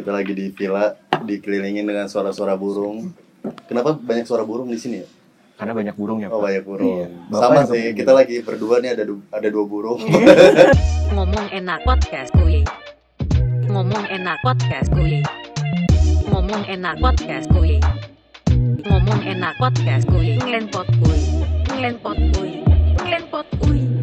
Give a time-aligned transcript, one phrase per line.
[0.00, 3.12] Kita lagi di villa, dikelilingin dengan suara-suara burung.
[3.68, 5.08] Kenapa banyak suara burung di sini ya?
[5.60, 6.48] Karena banyak burungnya, Oh Pak.
[6.48, 6.88] banyak burung.
[7.04, 7.06] Iya.
[7.28, 7.96] Bapak Sama sih, burung.
[8.00, 10.00] kita lagi berdua nih ada du- ada dua burung.
[11.12, 12.64] Ngomong enak podcast kuy.
[13.68, 15.20] Ngomong enak podcast kuy.
[16.32, 17.76] Ngomong enak podcast kuy.
[18.80, 20.40] Ngomong enak podcast kuy.
[20.40, 21.20] Ngelenpot kuy.
[21.68, 22.52] Ngelenpot kuy.
[23.04, 23.99] Ngelenpot kuy.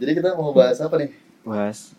[0.00, 1.12] Jadi kita mau bahas apa nih?
[1.44, 1.92] Mas,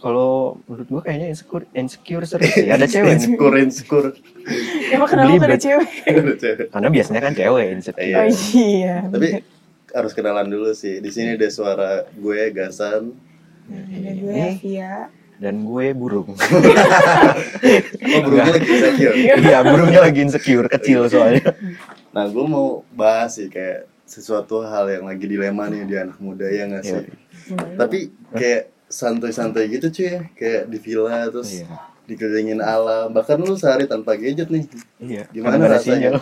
[0.00, 2.68] kalau menurut gua kayaknya insecure, insecure serius sih.
[2.68, 3.16] Ada cewek.
[3.16, 4.08] Insecure, insecure.
[4.92, 5.48] Emang kenapa Belibet.
[5.48, 5.90] ada cewek?
[6.04, 6.66] Ada cewek.
[6.68, 8.04] Karena biasanya kan cewek insecure.
[8.04, 8.16] Iya.
[8.20, 8.96] Oh iya.
[9.08, 9.28] Tapi
[9.96, 11.00] harus kenalan dulu sih.
[11.00, 13.16] Di sini ada suara gue Gasan.
[13.72, 14.42] Ada gue.
[14.60, 15.08] Via.
[15.40, 16.36] Dan gue burung.
[18.10, 19.14] Oh, burungnya lagi insecure.
[19.16, 21.52] Iya, burungnya lagi insecure, kecil soalnya.
[22.10, 26.50] Nah, gue mau bahas sih kayak sesuatu hal yang lagi dilema nih di anak muda
[26.50, 27.06] ya nggak sih?
[27.50, 27.76] Iya.
[27.76, 27.98] Tapi
[28.30, 31.66] kayak santai-santai gitu cuy ya, kayak di villa terus Iya.
[32.06, 33.10] dikelilingin alam.
[33.10, 34.66] Bahkan lu sehari tanpa gadget nih.
[34.98, 35.22] Iya.
[35.30, 35.94] Gimana Karena nggak ada rasanya?
[35.94, 36.14] sinyal.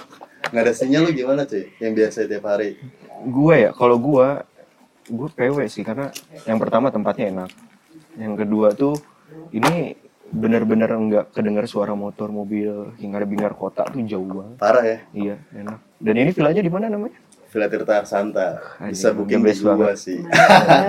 [0.49, 1.65] Nggak ada sinyal lu gimana cuy?
[1.81, 2.71] Yang biasa tiap hari.
[3.25, 4.29] Gue ya, kalau gue,
[5.09, 6.13] gue PW sih karena
[6.45, 7.51] yang pertama tempatnya enak.
[8.15, 8.95] Yang kedua tuh
[9.51, 9.97] ini
[10.29, 14.57] bener-bener nggak kedengar suara motor, mobil, hingar-bingar kota tuh jauh banget.
[14.61, 14.99] Parah ya.
[15.17, 15.79] Iya, enak.
[15.97, 17.17] Dan ini villanya di mana namanya?
[17.49, 18.61] Villa Tirta Arsanta.
[18.85, 19.97] Bisa booking di gua banget.
[19.99, 20.21] sih.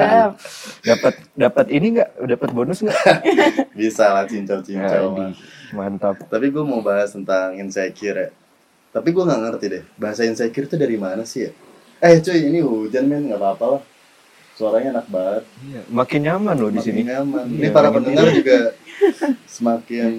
[0.89, 2.09] Dapat dapat ini nggak?
[2.27, 2.99] Dapat bonus nggak?
[3.79, 5.31] Bisa lah cincau-cincau.
[5.71, 6.19] Mantap.
[6.25, 8.29] Tapi gue mau bahas tentang insecure ya.
[8.89, 11.51] Tapi gue nggak ngerti deh, bahasa insecure itu dari mana sih ya?
[12.01, 13.81] Eh cuy, ini hujan men, nggak apa-apa lah.
[14.51, 15.43] Suaranya enak banget.
[15.61, 17.01] Iya, makin nyaman loh di Makin sini.
[17.05, 17.45] nyaman.
[17.47, 18.57] Ini Iya, para pendengar juga
[19.45, 20.11] semakin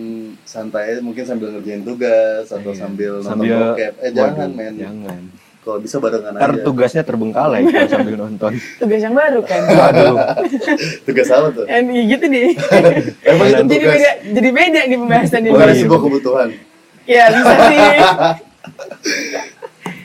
[0.42, 2.78] santai, mungkin sambil ngerjain tugas atau Iya.
[2.78, 3.92] sambil nonton Sambil bokep.
[3.98, 5.20] Eh jangan Waduh, men, Jangan.
[5.60, 6.64] Kalau bisa barengan Ntar aja.
[6.64, 8.52] tugasnya terbengkalai kalau sambil nonton.
[8.80, 9.60] Tugas yang baru kan.
[9.62, 10.16] Waduh.
[11.06, 11.64] Tugas apa tuh?
[11.68, 12.46] Yang gitu nih.
[13.28, 13.92] Emang itu jadi tugas?
[13.92, 15.52] beda, jadi beda nih pembahasan ini.
[15.52, 16.48] Bukan sebuah kebutuhan.
[17.04, 17.78] Ya bisa sih.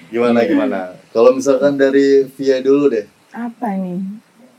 [0.07, 0.79] Gimana gimana?
[1.09, 3.99] Kalau misalkan dari Via dulu deh, Apa nih?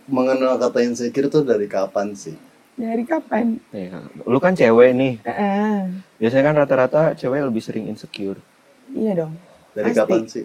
[0.06, 2.36] mengenal kata insecure tuh dari kapan sih?
[2.72, 3.56] Dari kapan?
[3.68, 4.04] Iya.
[4.22, 5.14] Lu kan cewek nih.
[5.24, 5.92] Heeh.
[6.16, 8.40] Biasanya kan rata-rata cewek lebih sering insecure.
[8.88, 9.32] Iya dong.
[9.72, 9.98] Dari Pasti.
[9.98, 10.44] kapan sih?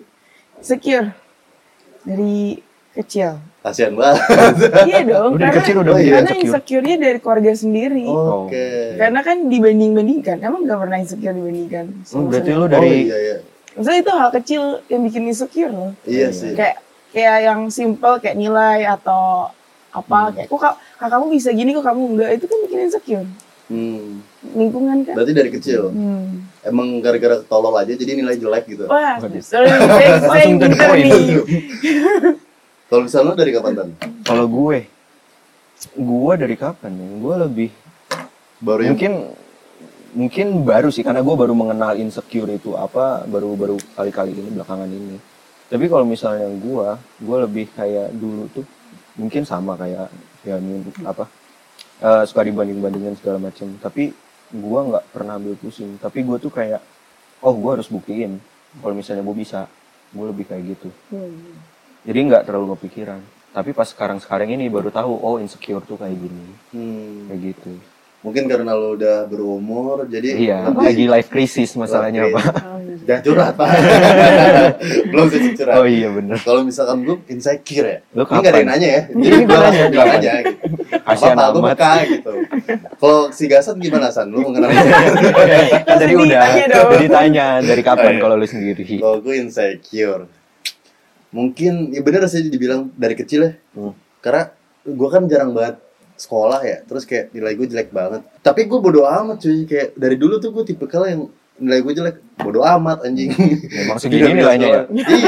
[0.62, 1.12] Secure.
[2.06, 2.58] Dari
[2.98, 3.42] kecil.
[3.62, 4.22] Kasian banget.
[4.90, 5.36] iya dong.
[5.36, 6.14] Lu dari karena, kecil udah Oh, iya.
[6.18, 6.46] karena insecure.
[6.82, 8.08] insecure-nya dari keluarga sendiri.
[8.10, 8.66] Oke.
[8.98, 10.38] Karena kan dibanding-bandingkan.
[10.42, 11.86] Emang gak pernah insecure dibandingkan.
[12.10, 12.58] Hmm, berarti sendiri.
[12.58, 13.38] lu Oh dari iya iya.
[13.72, 14.62] Maksudnya itu hal kecil
[14.92, 15.92] yang bikin insecure loh.
[16.04, 16.58] Iya sih.
[16.58, 19.52] Kayak kayak yang simple kayak nilai atau
[19.92, 20.76] apa kayak kok kak,
[21.12, 23.28] kamu bisa gini kok kamu enggak itu kan bikin insecure
[23.68, 24.20] Hmm.
[24.52, 25.94] lingkungan kan Berarti dari kecil.
[25.94, 26.64] hmm.
[26.66, 28.86] Emang gara-gara tolol aja jadi nilai jelek gitu.
[28.86, 29.32] wah Langsung
[30.28, 30.58] point.
[30.62, 31.42] nih
[32.92, 33.90] Kalau misalnya lu dari kapan tan?
[34.28, 34.84] kalau gue
[35.96, 37.08] gue dari kapan ya?
[37.18, 37.70] Gue lebih
[38.60, 39.12] Baru yang mungkin
[40.12, 44.92] mungkin baru sih karena gue baru mengenal insecure itu apa baru baru kali-kali ini belakangan
[44.92, 45.18] ini.
[45.72, 46.88] Tapi kalau misalnya gue,
[47.24, 48.68] gue lebih kayak dulu tuh
[49.16, 50.12] mungkin sama kayak
[50.44, 50.60] ya
[51.08, 51.32] apa
[52.02, 53.78] eh, suka dibanding-bandingin segala macam.
[53.78, 54.12] Tapi
[54.52, 55.96] gue nggak pernah ambil pusing.
[55.96, 56.82] Tapi gue tuh kayak
[57.40, 58.38] oh gue harus buktiin
[58.78, 59.70] kalau misalnya gue bisa.
[60.10, 60.90] Gue lebih kayak gitu.
[61.08, 61.56] Hmm.
[62.04, 63.22] Jadi nggak terlalu kepikiran.
[63.52, 67.28] Tapi pas sekarang-sekarang ini baru tahu oh insecure tuh kayak gini, Hmm.
[67.28, 67.72] kayak gitu.
[68.22, 72.38] Mungkin karena lu udah berumur jadi Iya, lebih- lagi life crisis masalahnya Oke.
[72.38, 72.54] pak.
[73.02, 73.70] Jangan curhat pak.
[75.12, 75.74] Belum sih curhat.
[75.74, 76.38] Oh iya bener.
[76.38, 78.66] Kalau misalkan gue insecure ya, Lu ini gak ada yang kapan?
[78.70, 80.20] nanya ya, jadi gue langsung bilang kapan?
[80.22, 80.61] aja gitu.
[81.12, 81.70] Kasihan Apa, amat.
[81.76, 82.34] peka gitu.
[82.96, 84.32] Kalau si Gasan gimana San?
[84.32, 84.72] Lu mengenal
[85.88, 88.22] kan tadi Langsung udah ditanya dari kapan Oh, iya.
[88.22, 88.84] kalau lu sendiri.
[88.98, 90.24] Kalau gue insecure,
[91.32, 93.52] mungkin ya bener sih dibilang dari kecil ya.
[93.76, 93.94] Hmm.
[94.20, 94.52] Karena
[94.82, 95.78] gue kan jarang banget
[96.16, 98.22] sekolah ya, terus kayak nilai gue jelek banget.
[98.40, 101.26] Tapi gue bodo amat cuy, kayak dari dulu tuh gue tipe yang
[101.58, 103.34] nilai gue jelek, bodo amat anjing.
[103.34, 104.82] Memang segini nilainya ya.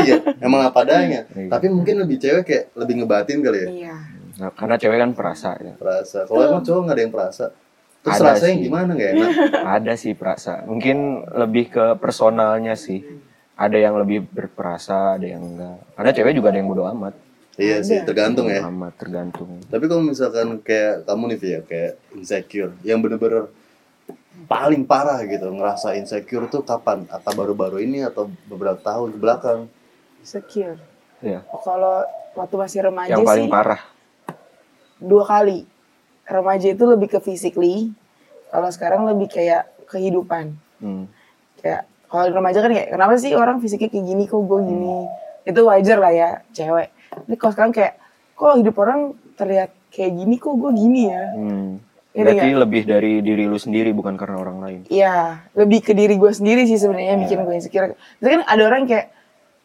[0.05, 1.25] iya, emang apa adanya.
[1.33, 1.49] Iya.
[1.49, 3.69] Tapi mungkin lebih cewek kayak lebih ngebatin kali ya.
[3.69, 3.95] iya
[4.41, 5.73] Nah, karena cewek kan perasa ya.
[5.77, 6.25] Perasa.
[6.25, 7.45] Kalau emang cowok nggak ada yang perasa.
[8.03, 8.63] Terus Ada rasanya sih.
[8.67, 9.29] gimana nggak enak?
[9.79, 10.53] Ada sih perasa.
[10.67, 10.97] Mungkin
[11.39, 12.99] lebih ke personalnya sih.
[13.53, 15.77] Ada yang lebih berperasa, ada yang enggak.
[15.93, 17.13] Karena cewek juga ada yang bodo amat.
[17.53, 18.65] iya sih, tergantung ya.
[18.65, 19.61] Amat tergantung.
[19.69, 23.53] Tapi kalau misalkan kayak kamu nih Via, kayak insecure, yang bener-bener
[24.49, 27.05] paling parah gitu, ngerasa insecure tuh kapan?
[27.13, 29.69] Atau baru-baru ini atau beberapa tahun ke belakang?
[30.25, 30.81] secure
[31.23, 31.39] Iya.
[31.51, 32.03] Oh, kalau
[32.35, 33.81] waktu masih remaja Yang paling sih parah.
[35.03, 35.67] Dua kali
[36.23, 37.91] remaja itu lebih ke physically
[38.47, 41.07] kalau sekarang lebih kayak kehidupan Hmm.
[41.57, 45.07] kayak kalau remaja kan kayak kenapa sih orang fisiknya kayak gini kok gue gini
[45.43, 47.93] itu wajar lah ya cewek tapi kalau sekarang kayak
[48.33, 48.99] kok hidup orang
[49.33, 51.69] terlihat kayak gini kok gue gini ya Hmm.
[52.13, 52.61] Berarti nggak?
[52.61, 54.79] lebih dari diri lu sendiri bukan karena orang lain.
[54.85, 57.89] Iya, lebih ke diri gue sendiri sih sebenarnya yang bikin gue insecure.
[57.89, 59.09] Tapi kan ada orang kayak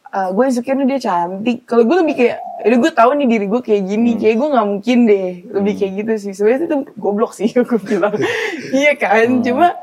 [0.08, 1.64] "Ah, gue insecure nih dia cantik.
[1.64, 4.66] Kalau gue lebih kayak, ya gue tahu nih diri gue kayak gini, kayak gue nggak
[4.66, 5.30] mungkin deh.
[5.52, 6.32] Lebih kayak gitu sih.
[6.32, 8.16] Sebenarnya itu goblok sih aku bilang.
[8.80, 9.76] iya kan, cuma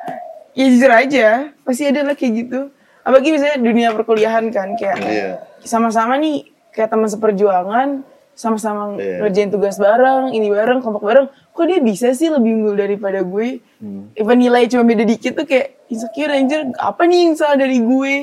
[0.56, 1.28] ya jujur aja,
[1.62, 2.60] pasti ada lah kayak gitu.
[3.06, 5.30] Apalagi misalnya dunia perkuliahan kan, kayak Iya.
[5.62, 8.02] sama-sama nih kayak teman seperjuangan,
[8.34, 9.22] sama-sama Iya.
[9.22, 11.28] ngerjain tugas bareng, ini bareng, kelompok bareng.
[11.54, 13.62] Kok dia bisa sih lebih unggul daripada gue?
[13.80, 14.12] Hmm.
[14.12, 18.16] Even nilai cuma beda dikit tuh kayak insecure anjir, apa nih yang salah dari gue?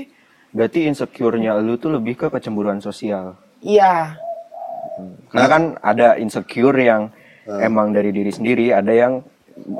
[0.52, 3.36] Berarti insecure-nya lu tuh lebih ke kecemburuan sosial.
[3.58, 4.16] Iya,
[5.28, 7.08] Karena kan ada insecure yang
[7.48, 9.24] emang dari diri sendiri, ada yang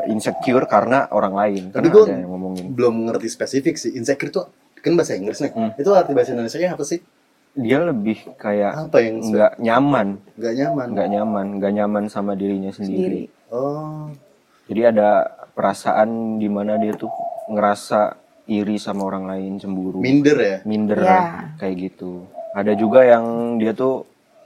[0.07, 1.63] insecure karena orang lain.
[1.69, 2.65] Tapi Kan gue ada yang ngomongin.
[2.73, 3.93] belum ngerti spesifik sih.
[3.93, 4.41] Insecure itu
[4.81, 5.53] kan bahasa Inggris nih.
[5.53, 5.71] Hmm.
[5.77, 7.05] Itu arti bahasa Indonesia apa sih?
[7.53, 10.09] Dia lebih kayak Apa yang nggak nyaman,
[10.41, 10.87] Gak nyaman.
[10.89, 13.29] nggak nyaman, nggak nyaman sama dirinya sendiri.
[13.29, 13.53] sendiri.
[13.53, 14.09] Oh.
[14.65, 17.13] Jadi ada perasaan di mana dia tuh
[17.53, 18.17] ngerasa
[18.53, 20.57] iri sama orang lain, cemburu, Minder ya?
[20.63, 21.57] minder Ya.
[21.57, 22.29] kayak gitu.
[22.53, 23.25] Ada juga yang
[23.57, 24.05] dia tuh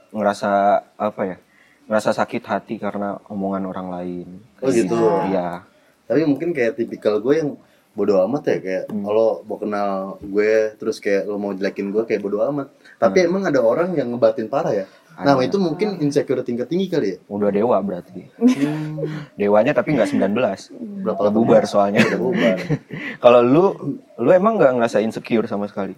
[0.09, 0.51] ngerasa
[0.95, 1.37] apa ya?
[1.85, 4.27] Ngerasa sakit hati karena omongan orang lain.
[4.59, 4.95] Oh gitu.
[5.27, 5.63] Iya.
[6.03, 7.51] Tapi mungkin kayak tipikal gue yang
[7.91, 9.03] bodo amat ya kayak Hmm.
[9.03, 9.89] kalau mau kenal
[10.21, 12.69] gue terus kayak lo mau jelekin gue kayak bodo amat.
[12.95, 14.85] Tapi emang ada orang yang ngebatin parah ya.
[15.17, 15.45] Nah Hmm.
[15.49, 17.17] Itu mungkin insecure tingkat tinggi kali ya.
[17.25, 18.29] Udah dewa berarti.
[19.39, 20.29] Dewanya tapi nggak 19.
[21.01, 21.33] Berapa lama?
[21.33, 22.05] bubar soalnya.
[22.05, 22.57] Udah bubar.
[23.23, 23.65] Kalau lu,
[24.15, 25.97] lu emang nggak ngerasa insecure sama sekali?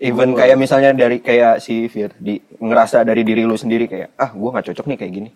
[0.00, 4.32] Even kayak misalnya dari kayak si Fir, di, ngerasa dari diri lu sendiri kayak, ah
[4.32, 5.30] gua nggak cocok nih kayak gini.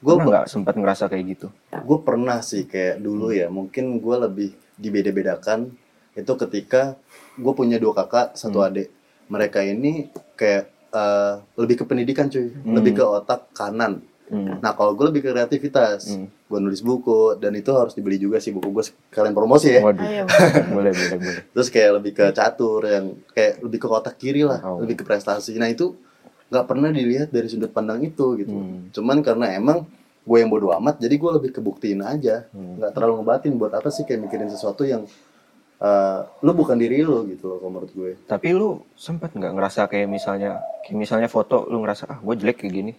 [0.00, 1.48] Gue Gue nggak sempat ngerasa kayak gitu.
[1.72, 5.72] gue pernah sih kayak dulu ya mungkin gue lebih dibeda-bedakan
[6.12, 6.96] itu ketika
[7.36, 8.88] gue punya dua kakak satu adik
[9.28, 14.62] mereka ini kayak eh, lebih ke pendidikan cuy lebih ke otak kanan Hmm.
[14.62, 16.30] nah kalau gue lebih ke kreativitas Hmm.
[16.46, 19.98] gue nulis buku dan itu harus dibeli juga sih buku gue sekalian promosi ya Waduh,
[20.00, 20.22] Ayo.
[20.70, 21.42] boleh, boleh, boleh.
[21.50, 24.78] terus kayak lebih ke catur yang kayak lebih ke otak kiri lah Oh.
[24.78, 25.98] lebih ke prestasi nah itu
[26.46, 28.86] nggak pernah dilihat dari sudut pandang itu gitu Hmm.
[28.90, 29.82] cuman karena emang
[30.20, 32.78] gue yang bodo amat jadi gue lebih kebuktiin aja Hmm.
[32.78, 35.10] nggak terlalu ngebatin buat apa sih kayak mikirin sesuatu yang
[35.80, 39.88] eh, lu bukan diri lu gitu loh kalau menurut gue Tapi lu sempat nggak ngerasa
[39.88, 42.92] kayak misalnya, kayak misalnya foto lu ngerasa ah gue jelek kayak gini.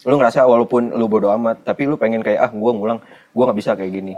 [0.00, 3.58] Lu ngerasa walaupun lu bodo amat, tapi lu pengen kayak ah gue ngulang, gue nggak
[3.60, 4.16] bisa kayak gini.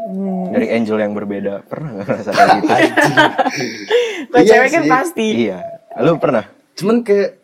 [0.48, 2.70] Dari angel yang berbeda, pernah nggak ngerasa kayak gitu?
[4.30, 5.26] Kalau Iya cewek kan pasti.
[5.50, 5.58] iya,
[5.98, 6.46] lu pernah?
[6.72, 7.41] cuman kayak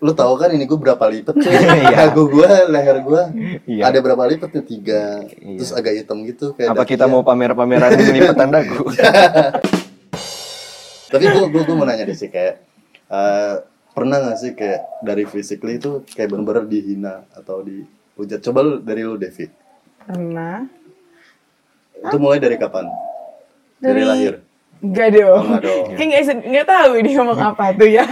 [0.00, 1.52] lu tahu kan ini gue berapa lipat cuy
[1.84, 2.08] Iya.
[2.08, 3.22] dagu gue leher gue
[3.68, 3.82] Iya.
[3.86, 5.56] ada berapa lipat nih tiga Iya.
[5.56, 7.10] terus agak hitam gitu kayak Apa kita ya.
[7.10, 8.88] mau pamer-pameran lipetan dagu?
[11.10, 12.62] tapi gue gue gue mau nanya deh sih kayak
[13.06, 13.54] eh,
[13.90, 19.02] pernah gak sih kayak dari physically itu kayak bener-bener dihina atau dihujat coba lu dari
[19.02, 19.50] lu Devi
[20.00, 20.64] Pernah.
[22.00, 22.86] itu mulai dari kapan
[23.76, 24.34] dari, Dari- lahir
[24.80, 25.44] Enggak dong.
[25.46, 25.86] enggak dong.
[25.92, 28.04] Kayak nggak tahu dia ngomong apa tuh ya.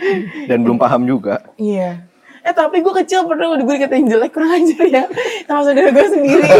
[0.50, 1.42] Dan belum paham juga.
[1.56, 2.02] iya.
[2.42, 5.04] Eh tapi gue kecil pernah gue dikatain jelek kurang ajar ya
[5.44, 6.50] sama saudara gue sendiri.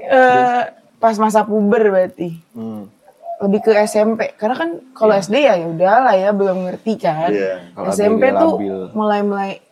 [0.00, 0.62] Eh
[0.98, 2.90] pas masa puber berarti Hmm.
[3.38, 7.30] lebih ke SMP karena kan kalau SD ya ya udahlah ya belum ngerti kan.
[7.70, 8.78] Kalau SMP tuh labil.
[8.92, 9.62] mulai-mulai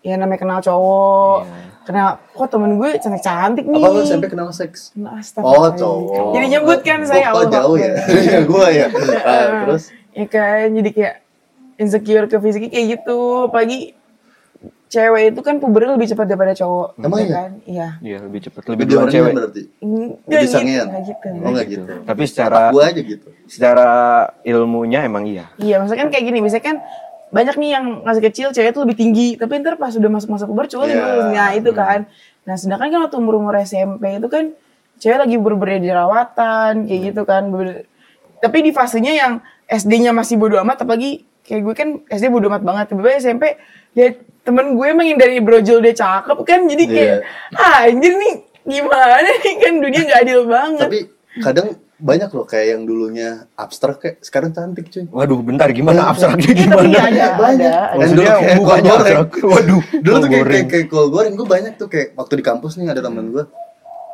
[0.00, 1.38] ya namanya kenal cowok.
[1.42, 1.56] Iya.
[1.86, 3.78] Kenal kok temen gue cantik cantik nih.
[3.78, 4.90] apa lu SMP kenal seks?
[4.98, 5.86] Nah, oh astagfirullahaladzim.
[5.86, 6.32] cowok.
[6.34, 7.50] Jadi nyebut kan saya oh, Allah.
[7.54, 7.90] jauh ya?
[7.94, 8.26] Akbar.
[8.26, 8.86] ya gue ya.
[9.22, 9.84] Ah, terus?
[10.10, 11.14] Ya kan jadi kayak
[11.78, 13.18] insecure ke fisiknya kayak gitu.
[13.46, 13.94] Apalagi
[14.86, 16.88] cewek itu kan pubernya lebih cepat daripada cowok.
[16.98, 17.36] Emang ya iya?
[17.38, 17.50] kan?
[17.62, 17.88] Iya.
[18.02, 19.32] Iya, lebih cepat, lebih duluan cewek.
[19.34, 19.62] berarti?
[19.78, 20.86] Nggak lebih gitu, sangean?
[20.90, 21.28] nggak gitu.
[21.30, 21.84] oh nggak gitu.
[22.02, 23.28] Tapi secara gue aja gitu.
[23.46, 23.88] secara
[24.42, 25.46] ilmunya emang iya.
[25.58, 26.76] Iya, maksudnya kan kayak gini, misalnya kan
[27.26, 30.44] banyak nih yang masih kecil cewek itu lebih tinggi, tapi ntar pas udah masuk masa
[30.44, 30.94] puber cowok Iya.
[30.94, 31.22] lebih.
[31.32, 31.98] Nah itu kan.
[32.42, 34.54] Nah sedangkan kan waktu umur-umur SMP itu kan
[34.96, 37.50] cewek lagi berbeda jerawatan, kayak gitu kan.
[37.50, 37.84] Bener-
[38.36, 39.32] Tapi di fasenya yang
[39.66, 42.84] SD-nya masih bodo amat, apalagi kayak gue kan SD bodo amat banget.
[42.88, 43.44] Tiba-tiba SMP,
[43.92, 47.16] ya temen gue emang yang dari brojol dia cakep kan, jadi kayak,
[47.56, 50.86] ah anjir nih gimana nih kan dunia gak adil banget.
[50.86, 51.00] tapi
[51.38, 56.44] kadang banyak loh kayak yang dulunya abstrak kayak sekarang cantik cuy Waduh, bentar gimana abstraknya
[56.44, 56.98] Iya, tapi gimana?
[57.00, 57.32] ada, banyak.
[57.32, 57.74] ada.
[57.88, 59.16] Dan Maksudnya dulu kayak mukanya kol goreng.
[59.16, 59.30] abstrak.
[59.42, 62.72] Waduh, dulu tuh kayak, kayak, kayak kol goreng gue banyak tuh kayak waktu di kampus
[62.74, 63.44] nih ada temen gue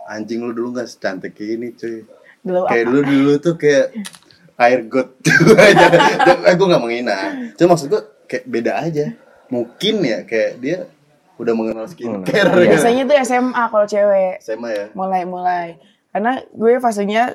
[0.05, 2.07] anjing lu dulu gak secantik ini cuy
[2.41, 3.87] Glow kayak dulu dulu tuh kayak
[4.57, 5.09] air got
[6.47, 7.17] eh, gue gak menghina
[7.53, 9.07] cuma maksud gue kayak beda aja
[9.47, 10.79] mungkin ya kayak dia
[11.35, 12.63] udah mengenal skincare Hmm.
[12.63, 12.71] ya.
[12.71, 14.35] Biasanya tuh SMA kalau cewek.
[14.39, 15.75] SMA ya mulai-mulai
[16.09, 17.35] karena gue fasenya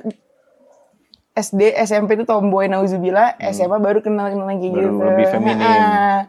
[1.37, 3.37] SD SMP itu tomboy nauzubillah.
[3.47, 5.03] SMA baru kenal kenal kayak Baru gitu.
[5.03, 5.61] lebih feminim.
[5.61, 6.25] Ah.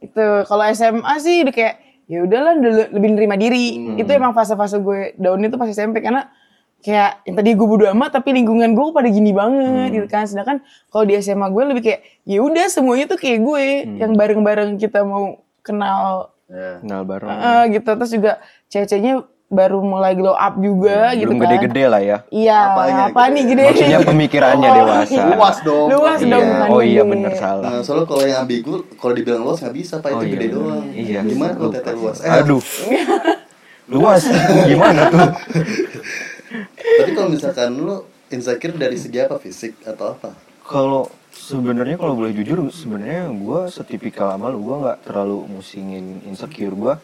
[0.00, 1.74] itu kalau SMA sih udah kayak
[2.04, 3.66] ya udahlah udah le- lebih nerima diri.
[3.94, 6.26] Itu emang fase-fase gue down itu pas SMP karena
[6.80, 10.24] kayak yang tadi gue bodo amat tapi lingkungan gue pada gini banget gitu kan.
[10.24, 10.58] Sedangkan
[10.88, 13.64] kalau di SMA gue lebih kayak ya udah semuanya tuh kayak gue
[13.96, 16.76] yang bareng-bareng kita mau kenal Ya.
[16.78, 17.32] kenal bareng.
[17.32, 17.88] Eh, gitu.
[17.88, 18.32] Terus juga
[18.68, 19.14] cewek-ceweknya
[19.52, 23.30] baru mulai glow up juga gitu belum kan gede-gede lah ya iya Apanya apa gede?
[23.30, 25.86] nih gede maksudnya pemikirannya Oh, dewasa Luas dong.
[25.92, 26.32] luas Iya.
[26.32, 27.10] dong oh iya gede.
[27.12, 30.24] bener salah Nah, soalnya kalau yang ambigu, kalau dibilang luas nggak bisa, pak Oh, itu
[30.24, 30.56] iya, gede bener.
[30.56, 30.84] doang.
[30.90, 31.20] Iya.
[31.22, 32.16] Gimana kalau tete luas?
[32.18, 32.64] Eh, aduh
[33.94, 34.22] luas
[34.64, 35.28] gimana tuh
[36.72, 37.96] Tapi kalau misalkan lu
[38.28, 39.36] insecure dari segi apa?
[39.36, 40.32] Fisik atau apa?
[40.62, 46.72] kalau sebenarnya kalau boleh jujur sebenarnya gue setipikal sama lu gue nggak terlalu musingin insecure
[46.72, 46.94] gue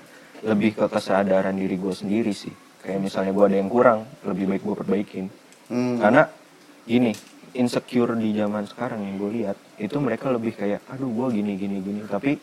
[0.45, 2.53] lebih ke kesadaran diri gue sendiri sih.
[2.83, 5.27] Kayak misalnya gue ada yang kurang lebih baik gue perbaikin.
[5.69, 6.01] Hmm.
[6.01, 6.25] karena
[6.89, 7.13] gini
[7.53, 11.85] insecure di zaman sekarang yang gue lihat itu mereka lebih kayak aduh gue gini gini
[11.85, 12.01] gini.
[12.09, 12.41] Tapi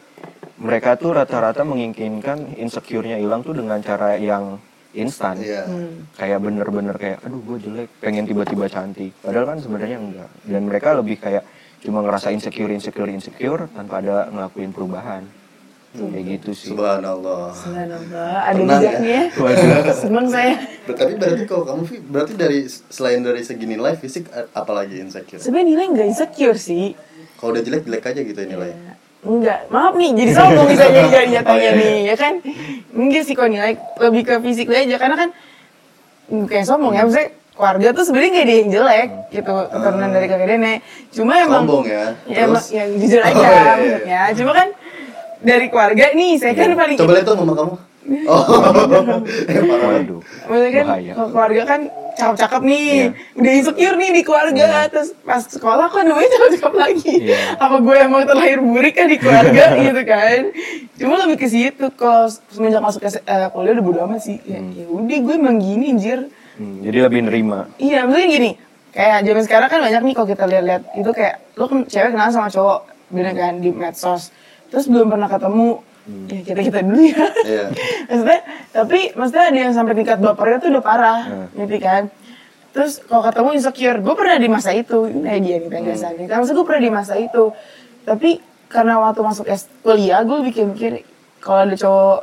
[0.61, 4.61] mereka tuh rata-rata menginginkan insecure-nya hilang tuh dengan cara yang
[4.95, 5.41] instan.
[5.41, 5.67] Iya.
[6.15, 9.11] kayak bener-bener kayak aduh gue jelek pengen tiba-tiba cantik.
[9.25, 10.29] Padahal kan sebenarnya enggak.
[10.45, 11.43] Dan mereka lebih kayak
[11.81, 15.25] cuma ngerasa insecure insecure insecure tanpa ada ngelakuin perubahan
[15.97, 17.51] kayak gitu sih Subhanallah.
[17.51, 19.19] Subhanallah, ada bijaknya.
[20.01, 20.53] Seneng saya.
[20.83, 25.39] Ber- Tapi berarti kalau kamu berarti dari selain dari segi nilai fisik apalagi insecure?
[25.39, 26.93] Sebenarnya nilai nggak insecure sih.
[27.35, 28.71] Kalau udah jelek jelek aja gitu ya nilai.
[29.21, 32.33] Enggak, maaf nih, jadi sombong misalnya jadi jatuhnya Oh, iya, nih, ya kan?
[32.93, 35.29] Enggak sih kok nilai, lebih ke fisik aja, karena kan
[36.45, 40.47] kayak sombong ya, maksudnya keluarga tuh sebenarnya gak ada yang jelek gitu, keturunan dari kakek
[40.47, 40.77] nenek.
[41.09, 42.05] Cuma emang Sombong ya.
[42.27, 42.65] Ya, emang, Terus?
[42.69, 43.65] yang jujur aja, Oh, iya, iya.
[43.65, 44.19] maksudnya.
[44.35, 44.67] Cuma kan
[45.39, 47.75] dari keluarga nih, saya kan paling Coba lihat tuh mama kamu.
[48.05, 48.45] Oh.
[49.49, 49.97] Eh, parah.
[49.97, 51.81] waduh Maksudnya kan kalau keluarga kan
[52.13, 53.07] cakep-cakep nih, Iya.
[53.33, 57.13] udah insecure nih di keluarga, terus pas sekolah kan namanya cakep-cakep lagi.
[57.25, 57.57] Iya.
[57.57, 60.41] Apa gue emang terlahir burik kan di keluarga gitu kan?
[60.95, 64.37] Cuma lebih ke situ, kalau semenjak masuk ke eh, kuliah udah bodo amat sih.
[64.45, 66.29] Ya, ya udah gue emang gini anjir.
[66.55, 68.51] Hmm, jadi lebih nerima Iya, maksudnya gini,
[68.93, 72.29] kayak zaman sekarang kan banyak nih kalau kita lihat-lihat itu kayak lo kan cewek kenal
[72.29, 74.29] sama cowok, bener kan di medsos,
[74.75, 75.79] terus belum pernah ketemu,
[76.27, 77.25] ya kita kita dulu ya.
[77.47, 77.65] Iya.
[78.11, 78.39] maksudnya,
[78.75, 81.19] tapi maksudnya ada yang sampai tingkat bapernya tuh udah parah,
[81.55, 82.03] ngerti kan?
[82.75, 86.27] Terus kalau ketemu insecure, gue pernah di masa itu, ini dia nih pengen hmm.
[86.27, 87.55] maksudnya gue pernah di masa itu,
[88.03, 91.07] tapi karena waktu masuk S kuliah gue mikir-mikir
[91.39, 92.19] kalau ada cowok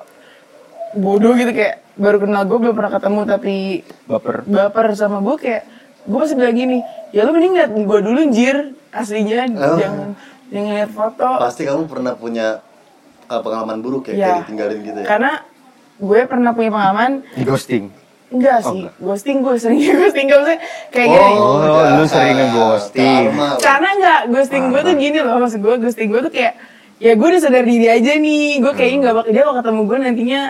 [0.99, 3.55] bodoh gitu kayak baru kenal gue belum pernah ketemu tapi
[4.05, 5.63] baper baper sama gue kayak
[6.05, 6.79] gue pasti bilang gini
[7.15, 8.57] ya lu mending liat gue dulu anjir
[8.93, 9.79] aslinya Oh.
[9.81, 10.11] jangan
[10.53, 11.29] jangan lihat foto.
[11.41, 12.61] Pasti kamu pernah punya
[13.27, 15.07] uh, pengalaman buruk ya, ya kayak ditinggalin gitu ya.
[15.09, 15.33] karena
[15.99, 17.11] gue pernah punya pengalaman.
[17.39, 17.89] Ghosting?
[18.29, 18.95] Enggak Oh, sih enggak.
[18.99, 19.81] ghosting gue sering.
[19.99, 20.57] Ghosting gak usah
[20.89, 21.33] kayak gini.
[21.35, 21.61] Oh,
[21.95, 23.23] lu sering nge-ghosting.
[23.29, 23.49] Karma.
[23.59, 25.37] karena enggak ghosting gue tuh gini loh.
[25.39, 26.55] Maksud gue ghosting gue tuh kayak
[26.97, 28.49] ya gue udah sadar diri aja nih.
[28.59, 30.43] Gue kayaknya nggak bakal dia bakal ketemu gue nantinya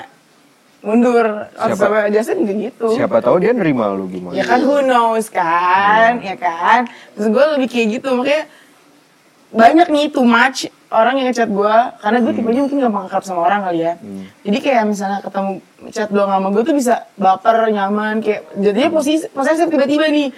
[0.80, 1.26] mundur.
[1.52, 2.36] Siapa- sama Justin?
[2.40, 2.86] Juga gitu.
[2.94, 4.34] siapa tahu dia nerima lu gimana.
[4.34, 6.18] Ya kan who knows kan?
[6.20, 6.86] Ya kan?
[7.12, 8.08] Terus gue lebih kayak gitu.
[8.14, 8.42] Makanya
[9.52, 13.40] banyak nih too much orang yang ngechat gue karena gue tipenya mungkin gak akrab sama
[13.44, 13.92] orang kali ya.
[14.44, 15.50] Jadi kayak misalnya ketemu
[15.88, 20.28] chat doang sama gue tuh bisa baper nyaman kayak jadinya posisi posesif tiba-tiba nih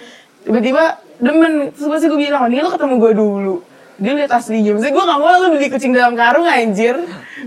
[0.43, 0.83] tiba-tiba
[1.19, 1.71] demen.
[1.75, 3.55] Terus pasti gue bilang nih lo ketemu gue dulu.
[3.95, 6.95] Dia lihat aslinya maksudnya gue gak mau lo beli kucing dalam karung anjir.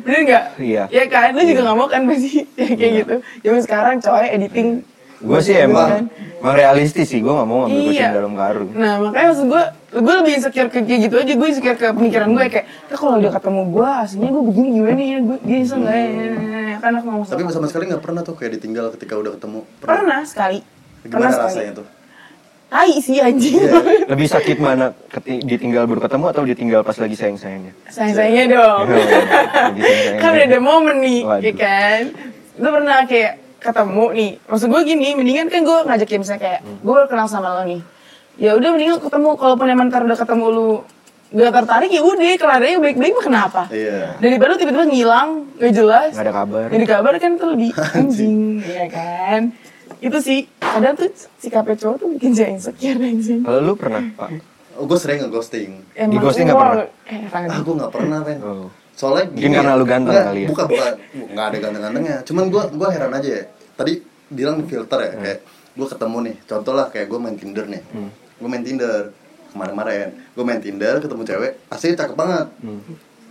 [0.05, 0.45] Bener gak?
[0.57, 0.85] Iya.
[0.89, 1.33] ya kan?
[1.33, 2.45] Lo juga gak mau kan pasti?
[2.61, 3.15] Ya, kayak gitu.
[3.45, 4.69] Zaman sekarang cowoknya editing.
[5.19, 6.05] Gue sih emang kan.
[6.39, 8.17] emang realistis sih gue gak mau ngambil kucing Iya.
[8.17, 8.71] dalam karung.
[8.73, 12.29] Nah makanya maksud gue, gue lebih insecure ke kayak gitu aja, gue insecure ke pemikiran
[12.29, 15.75] gue kayak, "Ya kalau dia ketemu gue, aslinya gue begini gimana ya, gue dia bisa
[15.75, 16.09] nggak ya,
[16.79, 19.61] kan aku ngomong Tapi sama sama sekali nggak pernah tuh kayak ditinggal ketika udah ketemu.
[19.79, 20.59] pernah sekali,
[21.03, 21.49] pernah Gimana sekali.
[21.51, 21.87] rasanya tuh?
[22.69, 23.81] Tai sih anjing, Iya.
[24.07, 28.45] lebih sakit mana keti- ditinggal baru ketemu atau ditinggal pas lagi sayang sayangnya sayang sayangnya
[28.53, 28.85] dong.
[28.85, 31.43] sayang kan udah ada momen nih, Waduh.
[31.43, 32.01] ya kan.
[32.53, 36.61] Itu pernah kayak ketemu nih, maksud gue gini, mendingan kan gue ngajak ya misalnya kayak,
[36.61, 37.81] gue baru kenal sama lo nih,
[38.39, 40.71] ya udah mendingan ketemu, kalaupun emang ntar udah ketemu lu
[41.29, 42.25] gak tertarik ya udah,
[42.65, 43.63] yang baik-baik mah kenapa?
[43.69, 44.17] Iya.
[44.17, 46.67] daripada lu tiba-tiba ngilang gak jelas Nggak ada kabar.
[46.71, 49.41] Ada kabar kan tuh lebih anjing ya kan
[49.99, 54.31] itu sih kadang tuh sikapnya cowok tuh bikin saya insecure anjing kalau lu pernah pak
[54.79, 55.83] Oh, gue sering nge-ghosting.
[55.99, 57.11] Emang ghosting nggak wow, pernah?
[57.11, 57.51] eh Rangga.
[57.59, 58.39] Aku nggak pernah, Ren.
[58.39, 58.71] Oh.
[58.95, 60.49] Soalnya Mungkin gini karena lu ganteng Nggak, kali ya?
[60.55, 60.95] Bukan, bukan.
[61.35, 62.17] Nggak ada ganteng-gantengnya.
[62.23, 63.45] Cuman gue gua heran aja ya.
[63.75, 63.93] Tadi
[64.31, 65.03] bilang filter Hmm.
[65.03, 65.19] ya.
[65.19, 65.39] Kayak
[65.75, 66.37] gue ketemu nih.
[66.47, 67.83] Contoh lah kayak gue main Tinder nih.
[67.91, 68.11] Hmm.
[68.39, 69.13] Gue main Tinder.
[69.53, 70.09] Kemarin-kemarin.
[70.35, 71.53] Gue main Tinder, ketemu cewek.
[71.69, 72.47] Aslinya cakep banget.
[72.63, 72.81] Hmm.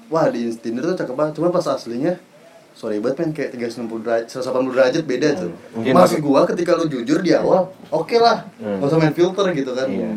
[0.08, 1.34] Wah, di Tinder tuh cakep banget.
[1.40, 2.16] Cuma pas aslinya
[2.78, 5.52] sorry banget men kayak 360 derajat 180 derajat beda tuh.
[5.74, 5.98] Hmm.
[5.98, 8.46] Maksud gua ketika lu jujur di awal, oke lah.
[8.62, 8.78] Hmm.
[8.78, 9.90] Gak usah main filter gitu kan.
[9.90, 10.14] Iya.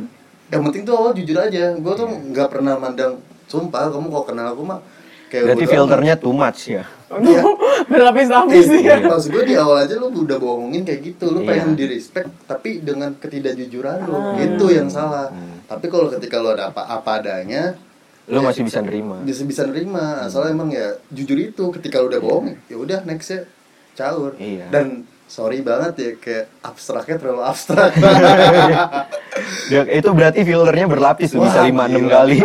[0.52, 1.72] Yang penting tuh awal jujur aja.
[1.80, 3.16] Gua tuh nggak pernah mandang
[3.48, 4.78] sumpah kamu kalau kenal aku mah
[5.30, 6.84] kayak Berarti filternya too much ya.
[7.10, 7.42] Iya.
[7.90, 9.08] berlapis-lapis Iya, ya.
[9.08, 11.48] maksud gue di awal aja lu udah bohongin kayak gitu, lu Iya.
[11.48, 14.36] pengen di respect tapi dengan ketidakjujuran lu, Ah.
[14.36, 15.30] itu yang salah.
[15.30, 15.62] Hmm.
[15.64, 17.74] Tapi kalau ketika lu ada apa apa adanya,
[18.26, 19.18] Lu masih bisa nerima.
[19.22, 21.70] bisa bisa nerima, asal emang ya jujur itu.
[21.72, 23.42] Ketika lu udah bohong, ya udah next ya
[23.96, 24.34] caur.
[24.36, 24.70] Iya.
[24.70, 27.94] Dan sorry banget ya kayak abstraknya terlalu abstrak.
[29.70, 32.10] Ya, itu berarti filternya berlapis tuh, bisa Wah, 5 6 gila.
[32.10, 32.36] kali.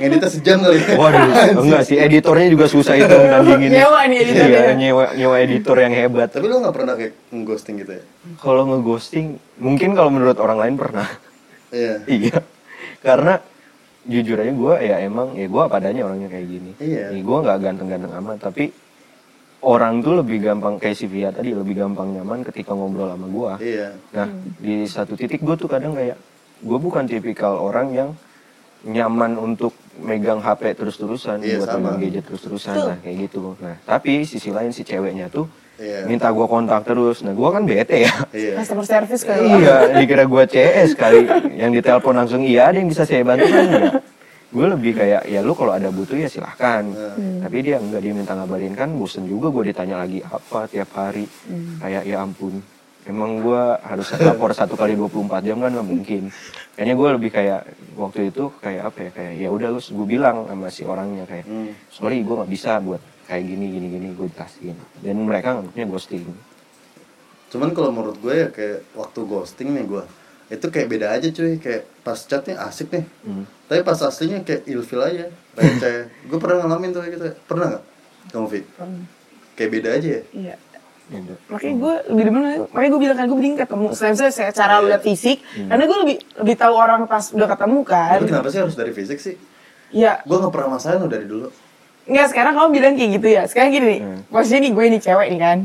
[0.00, 0.96] Ngeditnya sejam kali ya.
[0.96, 1.22] Waduh,
[1.68, 3.70] enggak sih editornya juga susah itu nandingin.
[3.76, 4.48] Nyewa nih editornya.
[4.48, 6.32] Iya, nyewa, nyewa editor yang hebat.
[6.32, 7.12] Tapi lu gak pernah kayak
[7.44, 8.02] ghosting gitu ya?
[8.40, 11.08] Kalau ngeghosting, mungkin kalau menurut orang lain pernah.
[11.68, 11.94] Iya.
[12.24, 12.38] iya.
[13.04, 13.36] Karena
[14.08, 16.70] jujur aja gue ya emang ya gue padanya orangnya kayak gini.
[16.80, 17.12] Iya.
[17.12, 18.72] Ya, gue nggak ganteng-ganteng amat, tapi
[19.62, 23.52] orang tuh lebih gampang kayak si Via tadi lebih gampang nyaman ketika ngobrol sama gue.
[23.78, 23.88] Iya.
[24.12, 24.28] Nah
[24.58, 26.18] di satu titik gue tuh kadang kayak
[26.60, 28.10] gue bukan tipikal orang yang
[28.82, 31.94] nyaman untuk megang HP terus-terusan Iya, buat sama.
[31.94, 33.54] megang gadget terus-terusan lah kayak gitu.
[33.62, 35.46] Nah tapi sisi lain si ceweknya tuh
[35.78, 36.06] Iya.
[36.06, 37.22] minta gue kontak terus.
[37.22, 38.12] Nah gue kan bete ya.
[38.34, 38.58] Iya.
[38.58, 39.46] Customer service kali.
[39.46, 41.22] iya, dikira gue CS kali.
[41.54, 43.94] Yang ditelepon langsung iya ada yang bisa saya bantu kan enggak.
[44.52, 46.84] Gue lebih kayak ya lu kalau ada butuh ya silahkan.
[47.40, 51.24] Tapi dia enggak dia minta ngabarin kan bosen juga gue ditanya lagi apa tiap hari.
[51.80, 52.60] Kayak ya ampun.
[53.02, 56.22] Emang gue harus lapor satu kali 24 jam kan nggak mungkin.
[56.72, 57.60] Kayaknya gue lebih kayak
[57.96, 61.42] waktu itu kayak apa ya kayak ya udah lu gue bilang sama si orangnya kayak
[61.42, 61.72] Hmm.
[61.88, 64.76] sorry gue nggak bisa buat kayak gini gini gini gue jelasin.
[65.00, 66.28] Dan mereka nganggapnya ghosting.
[67.48, 70.04] Cuman kalau menurut gue ya kayak waktu ghosting nih gue
[70.52, 73.44] itu kayak beda aja cuy kayak pas chatnya asik nih Hmm.
[73.72, 77.82] Tapi pas aslinya kayak ilfil aja receh gue pernah ngalamin tuh kayak gitu pernah nggak
[78.28, 78.60] kamu Vi
[79.54, 80.56] kayak beda aja ya Iya.
[81.50, 83.86] Makanya gue lebih demen, makanya gue bilang kan gue mending ketemu.
[83.92, 84.86] Selain misalnya saya cara Iya.
[84.86, 85.68] lihat fisik, Hmm.
[85.68, 88.16] karena gue lebih lebih tahu orang pas udah ketemu kan.
[88.16, 89.36] tapi kenapa sih harus dari fisik sih
[89.92, 90.24] Iya.
[90.24, 91.52] gue nggak pernah masalah lo dari dulu
[92.02, 93.42] Enggak, sekarang kamu bilang kayak gitu ya.
[93.44, 94.20] Sekarang gini nih, Hmm.
[94.26, 95.58] posisinya nih gue nih cewek nih kan.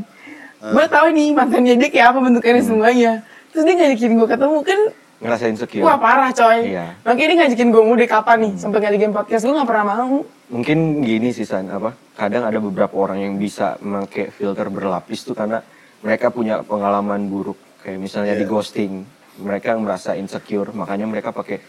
[0.60, 2.68] Gue tahu nih mantannya dia kayak apa bentukannya Hmm.
[2.68, 3.12] semuanya.
[3.48, 4.80] Terus dia ngajakin gue ketemu kan,
[5.18, 5.82] Ngerasain insecure.
[5.82, 6.70] wah parah coy.
[6.70, 6.94] Iya.
[7.02, 10.18] Makanya dia ngajakin gue mudik kapan nih, sampai ngajakin podcast gue gak pernah mau.
[10.48, 15.34] mungkin gini sih San apa kadang ada beberapa orang yang bisa memakai filter berlapis tuh
[15.34, 15.60] karena
[16.00, 18.48] mereka punya pengalaman buruk kayak misalnya di Iya.
[18.48, 18.92] ghosting
[19.36, 21.60] mereka merasa insecure makanya mereka pakai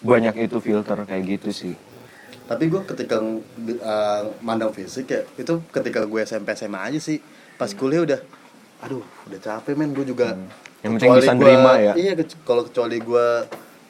[0.00, 1.74] banyak itu filter kayak gitu sih
[2.44, 7.20] tapi gue ketika uh, mandang fisik ya itu ketika gue SMP SMA aja sih
[7.52, 8.20] pas kuliah udah
[8.80, 10.48] aduh udah capek men gue juga Hmm.
[10.84, 11.92] Yang penting bisa gua- nerima ya.
[11.94, 12.12] iya
[12.42, 13.26] kalau kecuali gue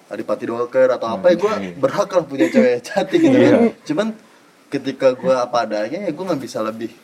[0.06, 1.70] adipati dolker atau apa ya gue iya.
[1.74, 3.50] berhak lah punya cewek cantik gitu Iya.
[3.50, 4.08] kan cuman
[4.66, 6.94] ketika gue apa adanya ya gue nggak bisa lebih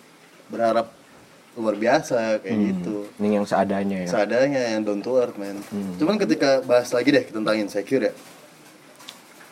[0.47, 0.87] berharap
[1.53, 2.67] luar biasa kayak Hmm.
[2.71, 5.99] gitu ini yang seadanya ya seadanya yang to earth man Hmm.
[5.99, 8.13] cuman ketika bahas lagi deh tentang insecure ya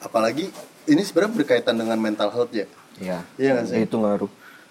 [0.01, 0.49] apalagi
[0.87, 2.67] ini sebenarnya berkaitan dengan mental health ya
[2.99, 3.19] Iya.
[3.37, 3.83] Iya sih?
[3.83, 4.31] itu ngaruh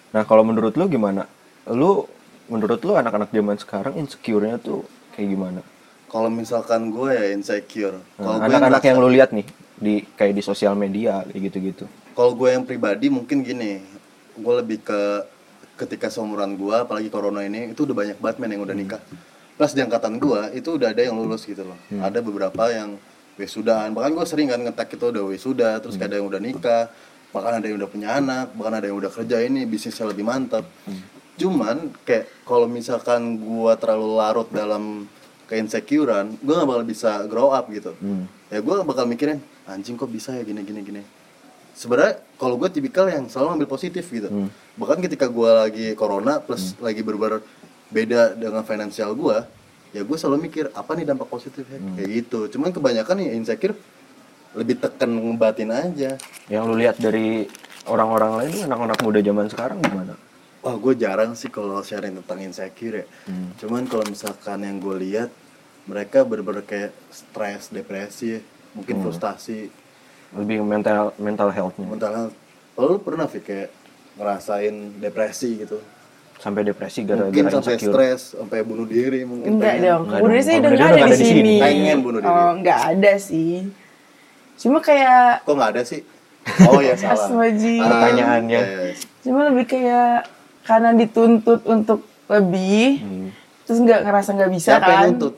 [0.10, 1.30] nah kalau menurut lu gimana
[1.68, 2.08] lu
[2.48, 4.82] menurut lu anak-anak zaman sekarang insecure-nya tuh
[5.16, 5.62] kayak gimana?
[6.10, 8.02] Kalau misalkan gue ya insecure.
[8.18, 9.46] Kalau Nah, anak-anak yang lu lihat nih
[9.78, 11.86] di kayak di sosial media kayak gitu-gitu.
[12.18, 13.80] Kalau gue yang pribadi mungkin gini.
[14.40, 15.02] Gue lebih ke
[15.80, 19.02] ketika seumuran gue apalagi corona ini itu udah banyak banget men yang udah nikah.
[19.56, 21.78] Plus di angkatan gue itu udah ada yang lulus gitu loh.
[22.00, 22.98] Ada beberapa yang
[23.40, 26.92] wisudaan bahkan gue sering kan ngetek itu udah wisuda terus ada yang udah nikah.
[27.30, 30.66] Bahkan ada yang udah punya anak bahkan ada yang udah kerja ini bisnisnya lebih mantap
[31.40, 35.08] cuman kayak kalau misalkan gue terlalu larut dalam
[35.48, 37.96] keinsecurean gue gak bakal bisa grow up gitu.
[37.98, 38.28] Hmm.
[38.52, 41.02] ya gue bakal mikirin anjing kok bisa ya gini gini gini?
[41.74, 44.28] Sebenarnya kalau gue tipikal yang selalu ambil positif gitu.
[44.28, 44.52] Hmm.
[44.76, 47.40] bahkan ketika gue lagi corona plus lagi berber
[47.90, 49.38] beda dengan finansial gue
[49.96, 51.80] ya gue selalu mikir apa nih dampak positifnya?
[51.98, 52.40] Kayak gitu.
[52.54, 53.74] Cuman kebanyakan ya insecure
[54.54, 56.20] lebih tekan ngebatin aja.
[56.46, 57.50] Yang lu lihat dari
[57.90, 60.29] orang-orang lain anak-anak muda zaman sekarang gimana
[60.60, 63.56] Wah gue jarang sih kalau sharing tentang insecure ya Hmm.
[63.56, 65.30] cuman kalau misalkan yang gue lihat
[65.86, 69.72] mereka bener-bener kayak stres depresi mungkin frustasi
[70.32, 72.36] lebih mental mental health-nya mental health
[72.76, 73.70] Lalu lu pernah Fik, kayak
[74.16, 75.80] ngerasain depresi gitu
[76.36, 79.84] sampai depresi mungkin gara-gara sampai insecure stres sampai bunuh diri mungkin Enggak pengen.
[79.86, 81.28] dong, Enggak bunuh diri sih udah nggak ada di sini.
[81.30, 81.56] sini.
[81.58, 82.32] Pengen bunuh diri.
[82.32, 83.54] Oh, nggak ada sih.
[84.56, 86.02] Cuma kayak, kok nggak ada sih
[86.68, 87.82] oh ya salah Astagfirullahaladzim.
[87.82, 88.60] Ah, Pertanyaannya.
[88.62, 88.94] iya, iya.
[89.20, 90.16] cuma lebih kayak
[90.70, 93.30] karena dituntut untuk lebih, Hmm.
[93.66, 94.94] terus nggak ngerasa nggak bisa siapa kan?
[94.94, 95.36] yang nuntut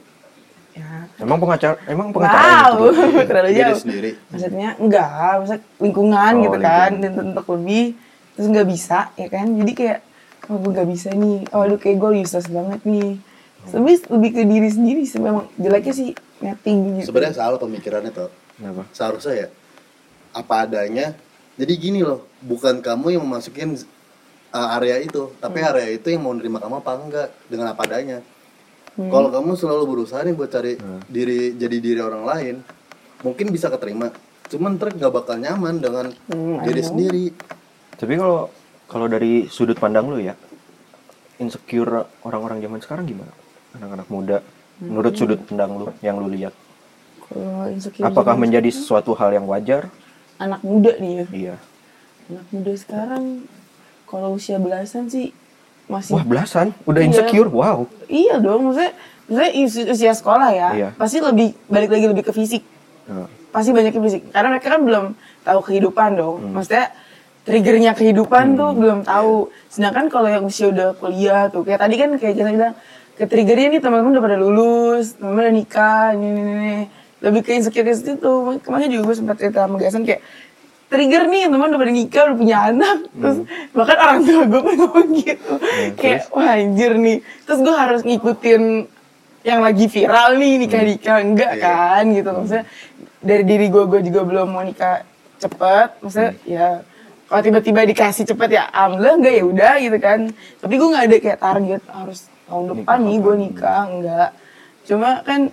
[0.72, 0.88] Ya,
[1.20, 3.76] emang pengacara emang pengacara Wow, gitu terlalu diri jauh.
[3.78, 7.86] sendiri Maksudnya enggak, maksudnya lingkungan Oh, gitu kan, dituntut untuk lebih,
[8.34, 9.52] terus nggak bisa, ya kan?
[9.52, 10.00] Jadi kayak,
[10.48, 13.20] oh gue nggak bisa nih, oh aduh kayak gue useless banget nih.
[13.62, 16.10] Tapi lebih ke diri sendiri sih, memang jeleknya sih
[16.41, 17.08] netting gitu.
[17.08, 19.48] sebenarnya salah pemikirannya tuh kenapa seharusnya ya
[20.34, 21.13] apa adanya
[21.54, 23.78] jadi gini loh bukan kamu yang memasukin
[24.52, 25.32] uh, area itu.
[25.40, 27.28] Tapi area itu yang mau nerima kamu apa enggak?
[27.48, 28.20] Dengan apa adanya.
[28.92, 30.76] Kalau kamu selalu berusaha nih buat cari
[31.08, 32.56] diri jadi diri orang lain
[33.24, 34.12] mungkin bisa keterima.
[34.52, 37.26] Cuman ntar nggak bakal nyaman dengan Hmm, diri sendiri.
[37.96, 38.52] Tapi kalau
[38.92, 40.36] kalau dari sudut pandang lu ya,
[41.40, 43.32] insecure orang-orang zaman sekarang gimana?
[43.80, 44.38] Anak-anak muda,
[44.84, 46.52] menurut sudut pandang lu yang lu lihat,
[47.32, 49.88] Kalau insecure apakah menjadi sesuatu hal yang wajar?
[50.36, 51.26] anak muda nih ya.
[51.32, 51.56] Iya.
[52.28, 53.24] Anak muda sekarang
[54.12, 55.32] kalau usia belasan sih
[55.88, 57.08] masih Wah belasan, udah Iya.
[57.08, 57.88] insecure, wow.
[58.12, 58.91] Iya dong, maksudnya,
[59.28, 59.52] maksudnya
[59.95, 60.89] usia, sekolah ya, Iya.
[61.00, 62.63] pasti lebih balik lagi lebih ke fisik.
[63.08, 64.32] Nah, Pasti banyak fisik.
[64.32, 65.06] Karena mereka kan belum
[65.43, 66.39] tahu kehidupan dong.
[66.39, 66.56] Hmm.
[66.56, 66.88] Maksudnya
[67.43, 69.52] triggernya kehidupan tuh belum tahu.
[69.67, 72.74] Sedangkan kalau yang usia udah kuliah tuh, kayak tadi kan kayak Jana bilang,
[73.19, 76.76] ke triggernya nih teman-teman udah pada lulus, teman-teman udah nikah, ini, ini, ini.
[77.19, 78.34] Lebih ke insecure ke situ.
[78.63, 80.24] Kemarin juga gue sempat cerita sama Gasan kayak,
[80.91, 82.97] trigger nih teman udah pada nikah udah punya anak.
[83.15, 83.38] Terus
[83.71, 85.54] bahkan orang tua gue pun ngomong gitu.
[85.95, 87.17] Kayak wah anjir nih.
[87.47, 88.63] Terus gue harus ngikutin
[89.41, 91.17] yang lagi viral nih nikah nikah.
[91.23, 91.63] Enggak Iya.
[91.63, 92.30] kan gitu.
[92.36, 92.65] Maksudnya
[93.23, 95.08] dari diri gue gue juga belum mau nikah
[95.39, 95.89] cepet.
[96.04, 96.67] Maksudnya ya
[97.32, 100.19] kalau tiba-tiba dikasih cepet ya alhamdulillah enggak ya udah gitu kan.
[100.60, 102.19] Tapi gue nggak ada kayak target harus
[102.51, 104.30] tahun depan nih gue nikah enggak.
[104.84, 105.47] Cuma kan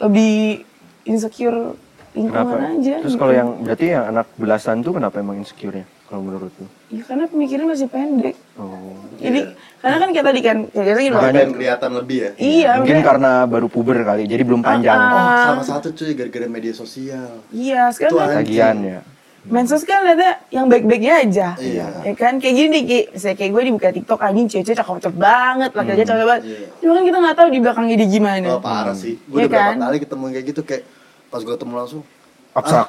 [0.00, 0.64] lebih
[1.04, 1.76] insecure
[2.20, 2.74] lingkungan kenapa?
[2.74, 3.20] aja Terus gitu.
[3.20, 5.86] kalau yang berarti yang anak belasan tuh kenapa emang insecure-nya?
[6.04, 6.66] Kalau menurut lu?
[6.88, 8.34] Ya karena pemikiran masih pendek.
[8.54, 8.96] Oh.
[9.16, 9.40] Jadi
[9.78, 11.14] karena kan kita tadi kan kayak biasa gitu.
[11.14, 14.96] makanya kelihatan lebih ya Iya, Mungkin makanya- karena baru puber kali, jadi belum panjang.
[14.96, 19.00] oh sama satu cuy gara-gara media sosial Iya, sekarang Itu kan ya.
[19.44, 21.48] medsos kan ada yang baik-baiknya aja.
[21.56, 21.88] Iya.
[22.02, 25.90] Ya kan kayak gini kayak misalnya kayak gue dibuka TikTok anjing cewek cakep-cakep banget, laki
[25.90, 26.42] aja cakep banget.
[26.44, 26.58] Iya.
[26.74, 28.48] Cuma kan kita nggak tahu di belakangnya dia gimana.
[28.50, 29.78] oh parah sih gue Iya udah berapa kan?
[29.84, 30.82] kali ketemu kayak gitu kayak
[31.28, 32.02] pas gue ketemu langsung
[32.50, 32.88] Abstrak.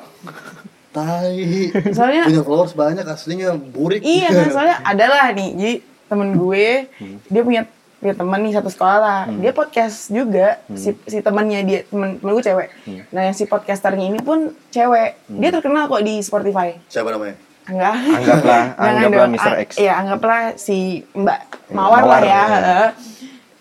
[0.89, 5.75] tai Soalnya- punya followers banyak aslinya burik Iya kan soalnya adalah nih, jadi
[6.05, 6.89] temen gue
[7.23, 7.61] dia punya
[7.95, 9.21] punya temen nih satu sekolah lah.
[9.29, 12.67] Dia podcast juga si si temannya dia temen, temen gue cewek.
[13.09, 15.19] Nah yang si podcasternya ini pun cewek.
[15.27, 16.79] Dia terkenal kok di Spotify.
[16.85, 17.35] siapa namanya
[17.67, 17.95] Enggak.
[18.01, 19.27] Anggaplah, anggaplah.
[19.29, 19.51] Mr.
[19.51, 19.69] Ah, X.
[19.77, 20.77] Iya, anggaplah si
[21.11, 22.41] Mbak Iya, Mawar, Mawar, lah ya.
[22.41, 22.81] iya.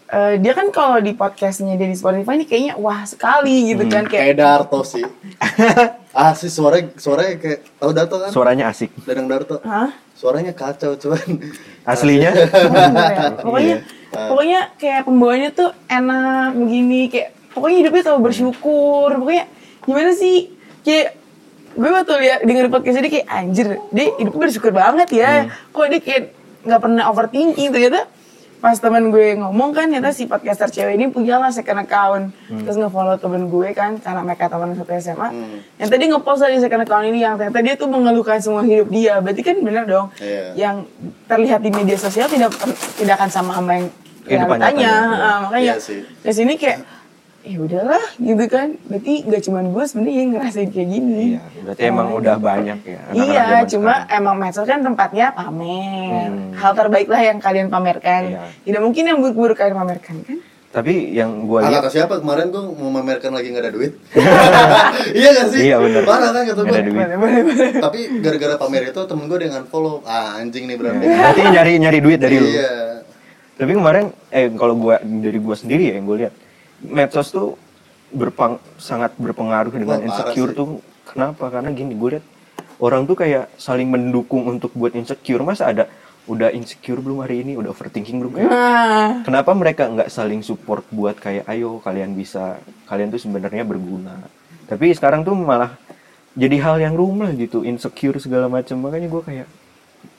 [0.08, 4.02] Eh, dia kan kalau di podcastnya dia di Spotify ini kayaknya wah sekali gitu kan
[4.02, 5.04] kayak kayak Darto sih
[6.16, 8.88] ah sih suaranya suaranya kayak tahu Darto kan Suaranya asik.
[9.04, 9.92] Dadang Darto Hah?
[10.10, 11.20] suaranya kacau cuman
[11.84, 12.32] Aslinya?
[12.32, 13.28] Bener ya?
[13.36, 13.76] pokoknya
[14.08, 14.24] Iya.
[14.24, 19.44] pokoknya kayak pembawanya tuh enak begini kayak pokoknya hidupnya tahu bersyukur pokoknya
[19.84, 20.36] gimana sih
[20.80, 21.20] kayak
[21.70, 25.48] gue waktu lihat denger podcast dia kayak anjir dia hidupnya bersyukur banget ya Hmm.
[25.68, 26.22] kok dia kayak
[26.64, 28.08] nggak pernah overthinking ternyata
[28.58, 32.64] pas teman gue ngomong kan ternyata si podcaster cewek ini punya lah second account Hmm.
[32.64, 35.28] terus nge-follow temen gue kan karena mereka teman satu SMA
[35.76, 39.18] yang tadi nge-post dari second account ini yang ternyata dia tuh mengeluhkan semua hidup dia
[39.18, 40.56] berarti kan bener dong Iya.
[40.56, 40.76] yang
[41.24, 42.50] terlihat di media sosial tidak
[42.96, 43.86] tidak akan sama sama yang
[44.24, 44.96] realitanya iya.
[45.14, 46.00] Ah, makanya Iya sih.
[46.26, 46.78] sini kayak
[47.48, 48.76] ya udahlah gitu kan.
[48.84, 51.24] Berarti gak cuma gue sebenarnya yang ngerasain kayak gini.
[51.32, 53.00] Iya, berarti emang udah banyak ya.
[53.08, 54.18] anak-anak iya cuma sekarang.
[54.20, 56.28] emang medsos kan tempatnya pamer.
[56.28, 56.52] Hmm.
[56.52, 58.22] hal terbaiklah yang kalian pamerkan.
[58.28, 58.42] Iya.
[58.68, 60.38] tidak mungkin yang buruk-buruk kalian pamerkan kan?
[60.68, 62.20] Tapi yang gue lihat kata siapa?
[62.20, 63.92] Kemarin tuh mau memamerkan lagi nggak ada duit.
[65.16, 65.60] Iya gak sih?
[65.72, 66.04] Iya, bener.
[66.04, 67.40] parah kan kata Nggak ada gue
[67.80, 71.04] tapi gara-gara pamer itu temen gue dengan follow ah anjing nih berarti.
[71.08, 72.48] Berarti nyari nyari duit dari lu.
[72.52, 73.00] iya.
[73.58, 76.34] Tapi kemarin eh kalau gua dari gua sendiri ya yang gue lihat
[76.82, 77.58] medsos tuh
[78.08, 80.80] berpang sangat berpengaruh dengan Wah, insecure tuh.
[81.08, 81.48] Kenapa?
[81.52, 82.24] Karena gini gue lihat
[82.80, 85.42] orang tuh kayak saling mendukung untuk buat insecure.
[85.44, 85.84] Masa ada
[86.28, 90.84] udah insecure belum hari ini, udah overthinking belum kayak nah Kenapa mereka nggak saling support
[90.92, 94.28] buat kayak ayo kalian bisa, kalian tuh sebenarnya berguna.
[94.68, 95.72] Tapi sekarang tuh malah
[96.36, 98.76] jadi hal yang rumah gitu, insecure segala macam.
[98.76, 99.48] Makanya gue kayak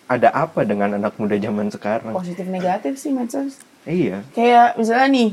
[0.09, 2.17] ada apa dengan anak muda zaman sekarang?
[2.17, 4.25] positif negatif sih medsos Iya.
[4.33, 5.29] kayak misalnya nih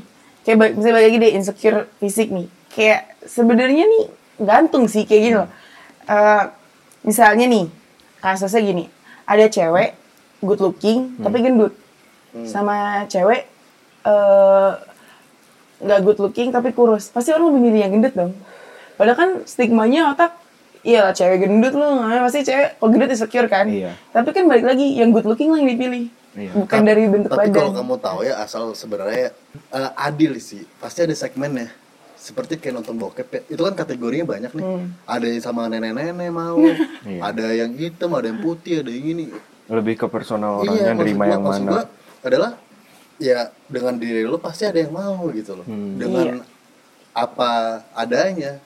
[0.46, 2.46] kayak misalnya balik lagi deh insecure fisik nih.
[2.70, 4.04] Kayak sebenarnya nih
[4.38, 5.50] gantung sih kayak gini loh
[6.06, 6.44] Eh,
[7.02, 7.66] misalnya nih
[8.22, 8.84] kasusnya gini.
[9.26, 9.98] Ada cewek
[10.38, 11.74] good looking tapi gendut.
[12.46, 13.42] Sama cewek
[14.06, 14.70] eh,
[15.82, 17.10] nggak good looking tapi kurus.
[17.10, 18.32] Pasti orang lebih milih yang gendut dong.
[18.94, 20.38] Padahal kan stigmanya otak
[20.86, 23.66] iya lah cewek gendut lu pasti cewek kalau gendut insecure kan.
[23.66, 23.98] Iya.
[24.14, 26.06] tapi kan balik lagi yang good looking lah yang dipilih
[26.36, 26.52] Iya.
[26.52, 29.32] bukan dari bentuk tapi badan kalau kamu tahu ya asal sebenarnya
[29.70, 31.72] eh, adil sih pasti ada segmennya
[32.14, 33.40] seperti kayak nonton bokep ya.
[33.48, 34.92] itu kan kategorinya banyak nih Hmm.
[35.04, 36.60] ada yang sama nenek-nenek mau
[37.02, 37.20] Iya.
[37.22, 39.26] ada yang hitam ada yang putih ada yang ini
[39.66, 41.70] Lebih ke personal orangnya iya nerima yang maksud mana.
[41.70, 41.82] gua
[42.22, 42.52] adalah
[43.16, 45.96] ya dengan diri lu pasti ada yang mau gitu loh Hmm.
[45.96, 46.44] dengan Iya.
[47.14, 47.50] apa
[47.92, 48.60] adanya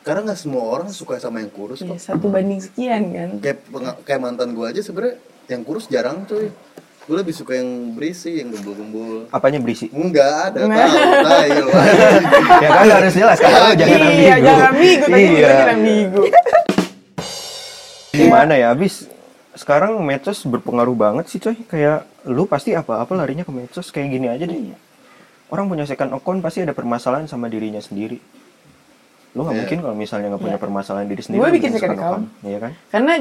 [0.00, 3.28] karena nggak semua orang suka sama yang kurus Ya, kok satu banding sekian kan.
[3.38, 3.58] kayak
[4.02, 6.52] kayak mantan gue aja sebenarnya yang kurus jarang cuy
[7.00, 9.88] gue lebih suka yang berisi yang gembul-gembul Apanya berisi?
[9.88, 10.76] enggak ada Nah.
[10.76, 11.68] tahu tahu
[12.62, 14.20] ya kan harus jelas kan jangan ambigu.
[14.20, 15.04] iya, jangan ambigu.
[15.04, 15.30] Tadi Iya.
[15.30, 15.48] iya.
[15.48, 16.22] jangan ambigu.
[18.10, 19.08] Gimana ya abis
[19.54, 24.28] sekarang medsos berpengaruh banget sih coy kayak lu pasti apa-apa larinya ke medsos kayak gini
[24.28, 24.54] aja deh
[25.48, 28.20] orang punya second account pasti ada permasalahan sama dirinya sendiri
[29.30, 29.58] lu nggak Iya.
[29.58, 30.62] mungkin kalau misalnya nggak punya Iya.
[30.62, 32.24] permasalahan diri sendiri Gue bikin second account.
[32.42, 33.12] iya kan Karena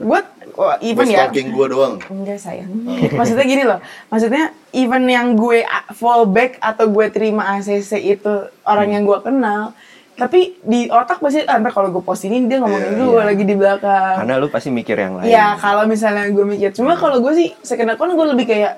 [0.00, 1.28] buat oh, even ya.
[1.28, 2.72] stalking gue doang Enggak sayang.
[3.18, 3.78] Maksudnya gini loh.
[4.08, 5.60] Maksudnya even yang gue
[5.92, 8.32] fallback atau gue terima ACC itu
[8.62, 8.94] orang Hmm.
[8.94, 9.62] yang gue kenal.
[10.12, 13.24] Tapi di otak pasti ah, ntar kalau gue post ini dia ngomongin Iya, gue iya.
[13.26, 14.14] lagi di belakang.
[14.18, 16.72] karena lu pasti mikir yang lain Iya kalau misalnya gue mikir.
[16.72, 18.72] Cuma kalau gue sih second account gue lebih kayak.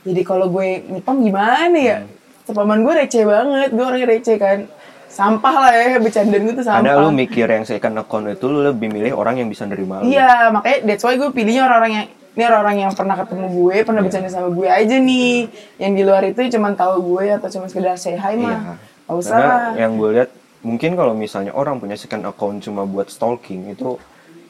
[0.00, 1.98] Jadi kalau gue ngipam gimana ya?
[2.00, 2.10] Hmm.
[2.44, 3.68] Sepaman gue receh banget.
[3.70, 4.58] Gue orangnya receh kan.
[5.08, 5.96] Sampah lah ya.
[5.98, 6.84] Bercandaan gue tuh sampah.
[6.84, 10.08] karena lu mikir yang second account itu lu lebih milih orang yang bisa nerima lu
[10.08, 13.98] Iya, makanya that's why gue pilihnya orang-orang yang ini orang-orang yang pernah ketemu gue, pernah
[13.98, 14.06] Iya.
[14.06, 15.34] bercanda sama gue aja nih.
[15.76, 18.78] Yang di luar itu cuma tahu gue atau cuma sekedar say hi mah.
[19.04, 23.08] Gak usah Karena yang gue lihat mungkin kalau misalnya orang punya second account cuma buat
[23.08, 23.98] stalking itu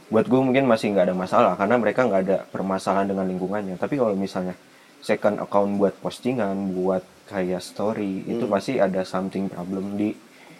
[0.08, 3.76] buat gue mungkin masih nggak ada masalah karena mereka nggak ada permasalahan dengan lingkungannya.
[3.76, 4.52] Tapi kalau misalnya
[4.98, 8.50] second account buat postingan, buat kayak story itu Hmm.
[8.50, 10.12] pasti ada something problem di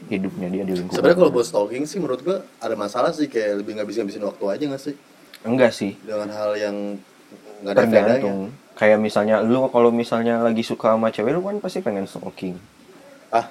[0.06, 0.94] hidupnya dia di lingkungan.
[0.94, 4.44] sebenarnya kalau buat stalking sih menurut gue ada masalah sih kayak lebih ngabisin ngabisin waktu
[4.46, 4.94] aja nggak sih
[5.40, 6.76] enggak sih dengan hal yang
[7.60, 8.40] nggak ada bedanya tergantung.
[8.74, 12.54] Kayak misalnya lu kalau misalnya lagi suka sama cewek lu kan pasti pengen stalking.
[13.28, 13.50] ah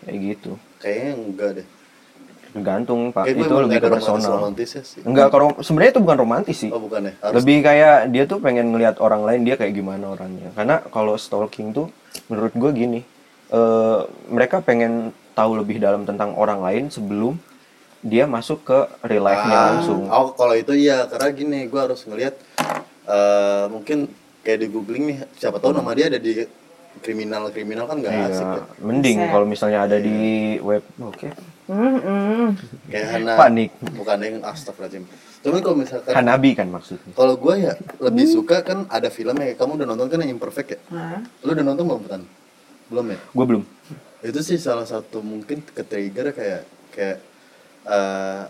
[0.00, 0.52] Kayak gitu.
[0.78, 1.66] kayaknya enggak deh
[2.50, 3.30] Tergantung, Pak.
[3.30, 4.32] kayak itu lebih nggak ke personal.
[4.42, 6.70] romantisnya sih Enggak, kalau sebenarnya itu bukan romantis sih.
[6.70, 10.04] oh bukan ya harus lebih kayak dia tuh pengen ngelihat orang lain dia kayak gimana
[10.10, 11.86] orangnya karena kalau stalking tuh
[12.26, 13.00] menurut gue gini
[13.50, 15.10] eh, mereka pengen
[15.40, 17.40] tahu lebih dalam tentang orang lain sebelum
[18.02, 22.00] dia masuk ke real life-nya Ah, langsung Oh, kalau itu iya, karena gini, gue harus
[22.04, 22.34] ngelihat
[23.06, 24.08] eh mungkin
[24.40, 26.32] kayak di googling nih, siapa tahu nama dia ada di
[26.98, 28.64] kriminal kriminal kan nggak asik Iya, ya.
[28.80, 30.18] mending kalau misalnya ada di
[30.60, 31.28] web oke
[31.70, 32.48] Hmm, hmm.
[32.90, 33.32] Kayak Hana.
[33.38, 33.70] Panik.
[33.94, 35.06] Bukan yang astagfirullahaladzim.
[35.38, 37.72] Cuman kalau misalkan Hanabi kan maksudnya kalau gue ya
[38.02, 40.78] lebih suka kan ada filmnya kamu udah nonton kan yang imperfect ya?
[40.90, 41.22] Hah?
[41.46, 42.22] Lu udah nonton belum Tan?
[42.90, 43.18] Belum ya?
[43.22, 43.62] gue belum
[44.20, 47.18] itu sih salah satu mungkin ke trigger kayak kayak
[47.88, 48.42] eh,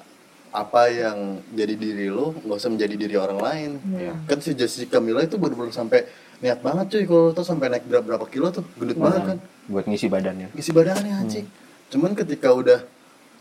[0.51, 3.71] apa yang jadi diri lo nggak usah menjadi diri orang lain.
[3.95, 4.15] Iya.
[4.27, 6.11] kan si Jessica Mila itu benar-benar sampai
[6.43, 9.39] niat banget cuy kalau tuh sampai naik berapa, berapa kilo tuh gendut banget kan.
[9.71, 10.51] Buat ngisi badannya.
[10.59, 11.47] Isi badannya anjing.
[11.95, 12.83] Cuman ketika udah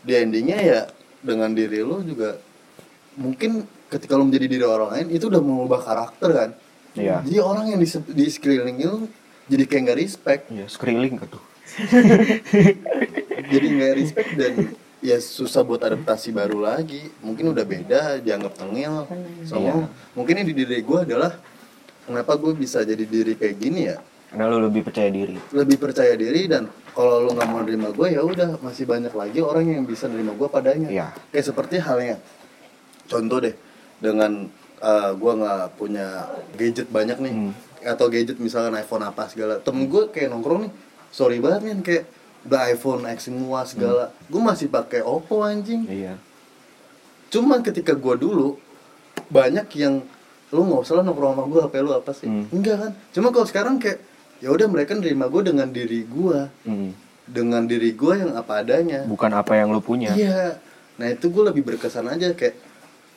[0.06, 0.80] di endingnya ya
[1.20, 2.38] dengan diri lo juga
[3.18, 6.50] mungkin ketika lo menjadi diri orang lain itu udah mengubah karakter kan.
[6.90, 7.22] Iya.
[7.22, 9.06] jadi orang yang di, di sekeliling lo
[9.50, 10.42] jadi kayak nggak respect.
[10.54, 11.49] Ya scrolling ke tuh
[13.46, 14.52] jadi nggak respect dan
[15.00, 17.08] ya susah buat adaptasi baru lagi.
[17.20, 19.06] Mungkin udah beda dianggap tengil.
[19.44, 19.88] So Iya.
[20.12, 21.36] mungkin yang di diri gue adalah
[22.04, 23.98] kenapa gue bisa jadi diri kayak gini ya?
[24.30, 25.34] Karena lu lebih percaya diri.
[25.50, 29.38] Lebih percaya diri dan kalau lo nggak mau nerima gue ya udah masih banyak lagi
[29.40, 30.88] orang yang bisa nerima gue padanya.
[30.90, 31.08] Iya.
[31.30, 32.18] kayak seperti halnya
[33.10, 33.54] contoh deh
[33.98, 34.46] dengan
[34.78, 37.52] uh, gue nggak punya gadget banyak nih Hmm.
[37.82, 39.58] atau gadget misalkan iPhone apa segala.
[39.58, 40.72] Temen gue kayak nongkrong nih
[41.10, 42.04] sorry banget nih kayak
[42.40, 44.14] udah iPhone X semua segala.
[44.26, 45.84] Gue masih pakai Oppo anjing.
[45.84, 46.16] Iya.
[47.28, 48.58] Cuman ketika gue dulu
[49.28, 50.02] banyak yang
[50.50, 52.26] lu nggak usah lah nongkrong sama gue HP lu apa sih?
[52.26, 52.46] Hmm.
[52.50, 52.92] enggak kan.
[53.10, 54.02] Cuma kalau sekarang kayak
[54.40, 56.90] ya udah mereka nerima gue dengan diri gue Hmm.
[57.24, 59.06] dengan diri gue yang apa adanya.
[59.06, 60.10] Bukan apa yang lu punya.
[60.10, 60.58] Iya.
[60.98, 62.34] Nah itu gue lebih berkesan aja.
[62.34, 62.58] Kayak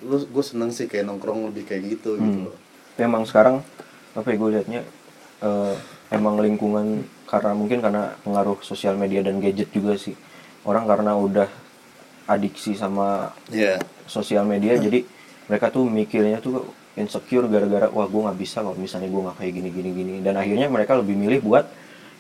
[0.03, 2.45] lu gue seneng sih kayak nongkrong lebih kayak gitu gitu Hmm.
[2.45, 2.58] loh.
[2.93, 3.65] Tapi emang sekarang
[4.13, 4.82] apa ya gue liatnya
[5.41, 5.75] eh,
[6.10, 7.01] emang lingkungan
[7.34, 10.13] karena mungkin karena pengaruh sosial media dan gadget juga sih.
[10.69, 11.50] Orang karena udah
[12.30, 13.82] adiksi sama Iya.
[14.06, 15.02] sosial media jadi
[15.50, 19.54] mereka tuh mikirnya tuh insecure gara-gara wah gue nggak bisa kalau misalnya gue nggak kayak
[19.58, 19.89] gini gini.
[19.89, 21.65] Gini dan akhirnya mereka lebih milih buat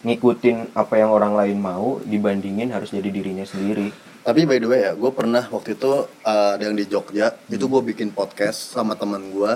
[0.03, 3.93] ngikutin apa yang orang lain mau dibandingin harus jadi dirinya sendiri.
[4.23, 7.67] Tapi by the way ya, gue pernah waktu itu uh, ada yang di Jogja, itu
[7.67, 9.51] gue bikin podcast sama teman gue.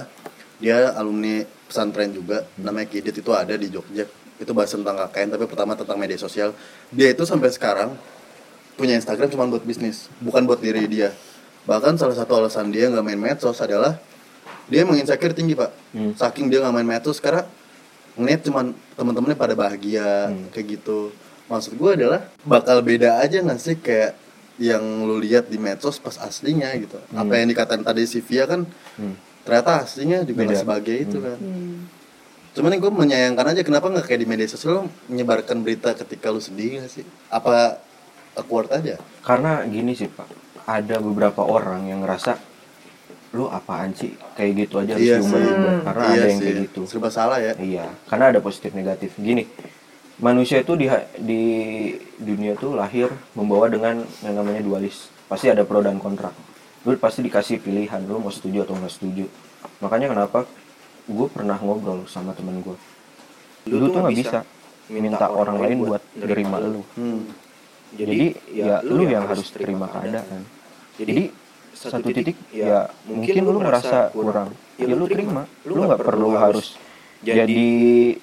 [0.59, 4.07] Dia alumni pesantren juga, namanya Kidit itu ada di Jogja.
[4.37, 6.53] Itu bahas tentang KKN, tapi pertama tentang media sosial.
[6.89, 7.97] Dia itu sampai sekarang
[8.77, 11.09] punya Instagram cuma buat bisnis, bukan buat diri dia.
[11.65, 13.97] Bahkan salah satu alasan dia nggak main medsos adalah
[14.69, 15.73] dia emang insecure tinggi pak.
[15.91, 16.13] Hmm.
[16.13, 17.43] Saking dia nggak main medsos karena
[18.13, 20.47] ngeliat cuman teman-temannya pada bahagia Hmm.
[20.53, 21.09] kayak gitu.
[21.49, 24.13] Maksud gue adalah bakal beda aja nggak sih kayak
[24.57, 27.01] yang lu lihat di medsos pas aslinya gitu.
[27.09, 27.25] Hmm.
[27.25, 28.63] Apa yang dikatain tadi si Via kan
[28.95, 29.17] Hmm.
[29.41, 30.63] ternyata aslinya juga nggak Beda.
[30.63, 31.25] sebagai itu Hmm.
[31.25, 31.37] kan.
[31.41, 31.75] Hmm.
[32.57, 36.41] Cuman gue menyayangkan aja kenapa nggak kayak di media sosial lu menyebarkan berita ketika lu
[36.41, 37.05] sedih gak sih?
[37.29, 37.77] Apa
[38.33, 38.97] awkward aja?
[39.21, 40.25] Karena gini sih pak.
[40.65, 42.33] Ada beberapa orang yang ngerasa
[43.37, 44.17] lu apaan sih?
[44.33, 46.45] Kayak gitu aja harus Iya diumbar umbar karena iya ada yang sih.
[46.49, 46.81] kayak gitu.
[46.89, 47.53] Serba salah ya.
[47.61, 47.85] Iya.
[48.09, 49.13] Karena ada positif negatif.
[49.21, 49.45] Gini
[50.17, 50.89] manusia itu di
[51.21, 51.41] di
[52.17, 55.13] dunia tuh lahir membawa dengan yang namanya dualis.
[55.29, 56.33] Pasti ada pro dan kontra.
[56.89, 59.29] Lu pasti dikasih pilihan lu mau setuju atau nggak setuju.
[59.85, 60.49] Makanya kenapa
[61.07, 62.77] gue pernah ngobrol sama temen gue
[63.67, 64.39] lu tuh nggak bisa
[64.87, 66.81] minta orang lain buat nerima lu.
[66.95, 67.21] hmm.
[67.95, 68.19] jadi
[68.51, 70.47] ya lu yang harus terima keadaan.
[70.95, 71.31] jadi
[71.75, 74.55] satu titik ya mungkin lu merasa kurang.
[74.79, 75.43] ya lu terima.
[75.67, 76.79] lu nggak perlu harus
[77.17, 77.67] jadi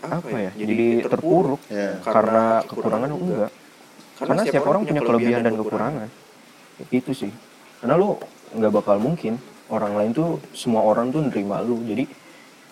[0.00, 1.60] apa ya jadi terpuruk.
[1.68, 1.98] Ya.
[2.00, 3.52] karena kekurangan lu enggak
[4.14, 6.08] karena setiap orang punya kelebihan dan kekurangan.
[6.90, 7.32] Itu sih.
[7.82, 8.14] Karena lu
[8.54, 11.82] nggak bakal mungkin orang lain tuh semua orang tuh nerima lu.
[11.82, 12.06] Jadi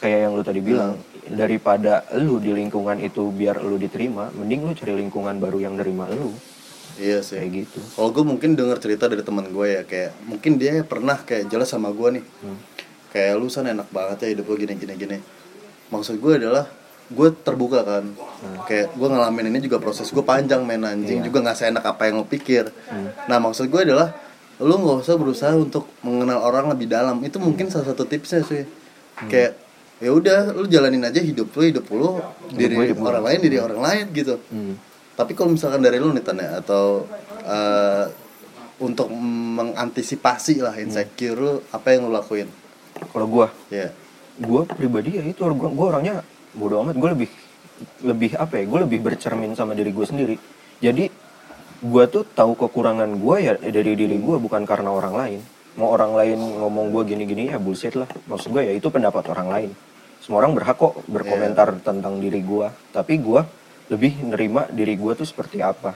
[0.02, 0.98] kayak yang lu tadi bilang
[1.30, 6.10] daripada lu di lingkungan itu biar lu diterima mending lu cari lingkungan baru yang nerima
[6.10, 6.34] lu
[6.98, 10.60] iya sih kayak gitu Kalau gue mungkin denger cerita dari teman gue ya kayak mungkin
[10.60, 12.24] dia pernah kayak jelas sama gue nih.
[13.12, 15.18] Kayak lu san enak banget ya hidup lu gini gini gini.
[15.88, 16.68] Maksud gue adalah
[17.08, 18.04] gue terbuka kan.
[18.68, 22.20] Kayak gue ngalamin ini juga proses gue panjang main anjing juga nggak seenak apa yang
[22.20, 22.68] lo pikir.
[23.24, 24.12] Nah maksud gue adalah
[24.60, 27.24] lu nggak usah berusaha untuk mengenal orang lebih dalam.
[27.24, 28.68] Itu mungkin salah satu tipsnya sih.
[29.32, 29.61] Kayak
[30.02, 32.18] ya udah lu jalanin aja hidup lu hidup lu
[32.50, 33.06] diri hidup gue.
[33.06, 34.34] orang lain diri orang lain gitu.
[34.50, 34.74] Hmm.
[35.14, 37.06] Tapi kalau misalkan dari lu nih Tan ya atau
[37.46, 38.04] eh,
[38.82, 42.50] untuk mengantisipasi lah insecure lu apa yang lu lakuin?
[43.10, 43.90] kalau gua Ya.
[44.38, 46.22] gue pribadi ya itu gue gue orangnya
[46.54, 47.30] bodo amat gue lebih
[48.00, 50.36] lebih apa ya gue lebih bercermin sama diri gue sendiri
[50.78, 51.10] jadi
[51.82, 55.40] gue tuh tahu kekurangan gue ya dari diri gue bukan karena orang lain
[55.74, 59.48] mau orang lain ngomong gue gini-gini ya bullshit lah maksud gue ya itu pendapat orang
[59.50, 59.70] lain
[60.22, 63.42] semua orang berhak kok berkomentar tentang diri gue tapi gue
[63.90, 65.92] lebih nerima diri gue tuh seperti apa.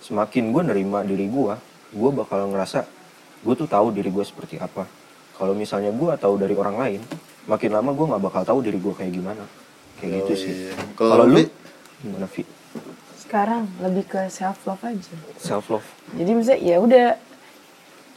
[0.00, 1.54] Semakin gue nerima diri gue
[1.90, 2.84] gue bakal ngerasa
[3.40, 4.84] gue tuh tahu diri gue seperti apa.
[5.34, 7.00] Kalau misalnya gue tahu dari orang lain
[7.48, 9.44] makin lama gue nggak bakal tahu diri gue kayak gimana.
[9.96, 10.52] Kayak gitu Oh, sih.
[10.54, 10.72] Iya.
[10.94, 11.40] kalau Kalau lu
[11.98, 12.42] gimana Vi
[13.16, 15.14] Sekarang lebih ke self love aja.
[15.36, 17.06] self love Jadi misalnya ya udah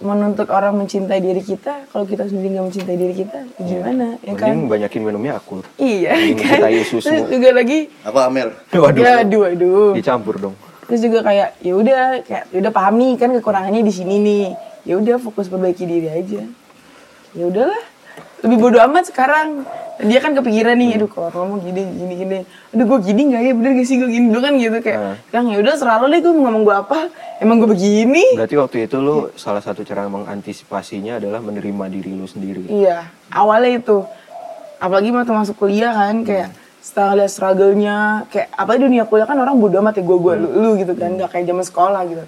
[0.04, 4.20] menuntut orang mencintai diri kita, kalau kita sendiri nggak mencintai diri kita, ya gimana?
[4.20, 4.52] Ya kan?
[4.52, 6.12] mending banyakin minumnya aku Iya
[6.44, 6.60] kan.
[6.84, 7.08] susu.
[7.08, 8.52] Terus juga lagi, Apa Amer?
[8.70, 9.92] waduh ya aduh aduh.
[9.96, 14.16] dicampur dong Terus juga kayak ya udah kayak ya udah pahami kan kekurangannya di sini
[14.20, 14.46] nih.
[14.84, 16.44] Ya udah fokus perbaiki diri aja.
[17.34, 17.80] Ya udahlah.
[18.44, 19.64] Lebih bodo amat sekarang.
[20.04, 22.40] Dia kan kepikiran nih, aduh kalau ngomong gini gini gini.
[22.74, 25.00] Aduh gue gini nggak ya bener gak sih gue gini dulu kan gitu kayak.
[25.00, 25.18] Nah.
[25.30, 27.00] Kang ya udah serah lo deh gue ngomong gue apa.
[27.40, 28.36] Emang gue begini.
[28.36, 33.80] berarti waktu itu lu salah satu cara mengantisipasinya adalah menerima diri lu sendiri Iya, awalnya
[33.80, 34.04] itu.
[34.82, 36.52] Apalagi waktu masuk kuliah kan kayak
[36.84, 40.48] setelah lihat struggle-nya, kayak apa dunia kuliah kan orang bodo amat ya gue gue lu,
[40.52, 42.24] lu gitu kan, nggak kayak zaman sekolah gitu.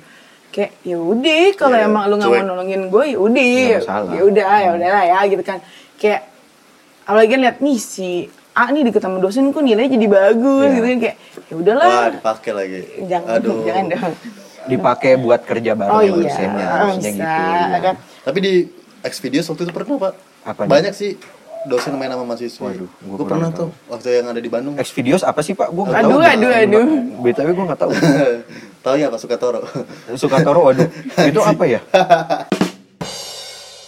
[0.56, 3.44] Kayak ya udah kalau Iya, emang lu nggak mau nolongin gue ya udah,
[4.08, 5.60] ya udah ya udah lah ya gitu kan.
[5.96, 6.32] Kayak
[7.04, 8.10] apalagi kan lihat nih si
[8.52, 10.74] A nih deket sama dosen kok nilainya jadi bagus Iya.
[10.74, 11.16] gitu kan kayak
[11.46, 11.88] ya udahlah.
[11.92, 12.80] Wah, dipakai lagi.
[13.04, 13.58] Jangan, Aduh.
[13.68, 14.14] jangan dong.
[14.66, 17.80] dipakai buat kerja bareng Oh sama iya, dosennya bisa, harusnya gitu iya.
[17.84, 17.96] kan.
[18.24, 18.54] Tapi di
[19.06, 20.14] Xvideos waktu itu pernah, Pak.
[20.42, 20.70] Apa nih?
[20.72, 21.12] Banyak sih
[21.66, 22.64] dosen main sama mahasiswa.
[22.64, 23.60] Waduh, gua pernah tahu.
[23.60, 24.74] tuh waktu yang ada di Bandung.
[24.76, 25.70] X videos apa sih pak?
[25.70, 26.22] Gue nggak Aduh, tahu.
[26.24, 26.86] aduh, aduh.
[27.20, 27.92] btw gue nggak tahu.
[28.86, 29.66] Tahu ya Pak Sukatoro?
[30.22, 30.86] Suka toro, waduh.
[31.26, 31.82] Itu apa ya?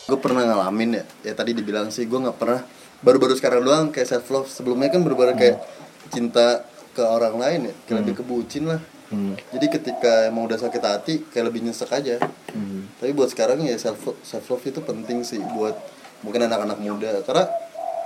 [0.08, 2.64] gue pernah ngalamin ya ya tadi dibilang sih gue nggak pernah
[3.04, 5.60] baru-baru sekarang doang kayak self love sebelumnya kan baru-baru kayak
[6.08, 6.64] cinta
[6.96, 9.40] ke orang lain ya kayak lebih kebucin lah Hmm.
[9.56, 12.20] jadi ketika emang udah sakit hati kayak lebih nyesek aja
[12.52, 12.92] Hmm.
[13.00, 15.80] tapi buat sekarang ya self self love itu penting sih buat
[16.28, 17.48] mungkin anak-anak muda karena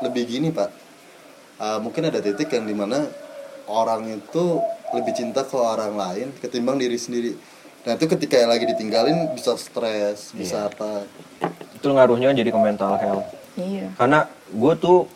[0.06, 0.70] lebih gini pak
[1.58, 3.10] uh, mungkin ada titik yang di mana
[3.66, 4.62] orang itu
[4.94, 7.34] lebih cinta ke orang lain ketimbang diri sendiri
[7.82, 11.08] nah itu ketika lagi ditinggalin bisa stres bisa apa
[11.82, 13.26] Itu ngaruhnya jadi ke mental health.
[13.58, 13.90] Iya.
[13.98, 15.10] Karena gue tuh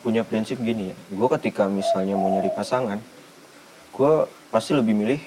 [0.00, 0.96] punya prinsip gini ya.
[1.12, 2.96] Gue ketika misalnya mau nyari pasangan,
[3.92, 4.12] gue
[4.48, 5.20] pasti lebih milih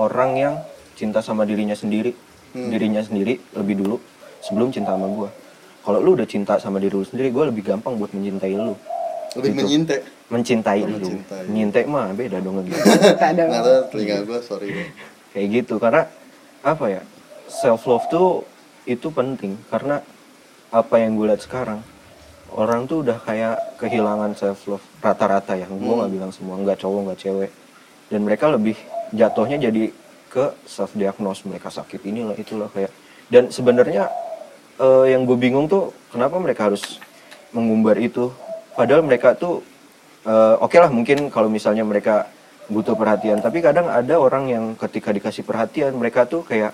[0.00, 0.54] orang yang
[0.96, 2.16] cinta sama dirinya sendiri,
[2.56, 3.96] dirinya sendiri lebih dulu
[4.40, 5.28] sebelum cinta sama gue.
[5.84, 8.80] Kalau lu udah cinta sama diri lu sendiri, gue lebih gampang buat mencintai lu.
[9.34, 9.60] Lebih Gitu.
[9.60, 11.42] menyintek Mencintai Oh, mencintai.
[11.46, 12.78] Menyintai mah beda dong gitu.
[13.18, 13.42] Tak ada.
[13.46, 14.88] nggak tahu telinga gue sorry deh.
[15.30, 16.02] kayak gitu karena
[16.60, 17.02] apa ya
[17.46, 18.46] self love tuh
[18.84, 20.02] itu penting karena
[20.68, 21.82] apa yang gue lihat sekarang
[22.50, 27.00] orang tuh udah kayak kehilangan self love rata-rata ya gue nggak bilang semua nggak cowok
[27.06, 27.50] nggak cewek
[28.06, 28.74] dan mereka lebih
[29.10, 29.90] jatuhnya jadi
[30.26, 32.90] ke self diagnose mereka sakit inilah itulah kayak
[33.26, 34.10] dan sebenarnya
[34.76, 36.98] eh, yang gue bingung tuh kenapa mereka harus
[37.50, 38.30] mengumbar itu
[38.80, 39.60] padahal mereka tuh
[40.24, 42.24] eh, oke lah mungkin kalau misalnya mereka
[42.70, 43.42] butuh perhatian.
[43.42, 46.72] Tapi kadang ada orang yang ketika dikasih perhatian mereka tuh kayak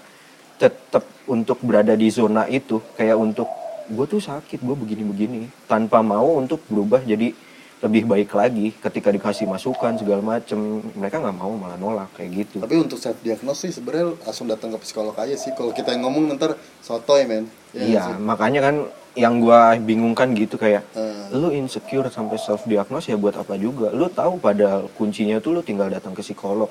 [0.61, 3.49] tetap untuk berada di zona itu kayak untuk
[3.89, 5.67] gue tuh sakit gue begini-begini.
[5.67, 7.33] Tanpa mau untuk berubah jadi
[7.77, 10.85] lebih baik lagi ketika dikasih masukan segala macem.
[10.95, 12.57] Mereka nggak mau malah nolak kayak gitu.
[12.61, 15.51] Tapi untuk self diagnosis sih sebenarnya langsung datang ke psikolog aja sih.
[15.57, 17.49] Kalau kita yang ngomong ntar sotoy men.
[17.73, 18.77] Ya iya makanya kan
[19.17, 21.33] yang gua bingungkan gitu kayak Eh.
[21.33, 25.61] lu insecure sampai self diagnose ya buat apa juga lu tahu padahal kuncinya tuh lu
[25.61, 26.69] tinggal datang ke psikolog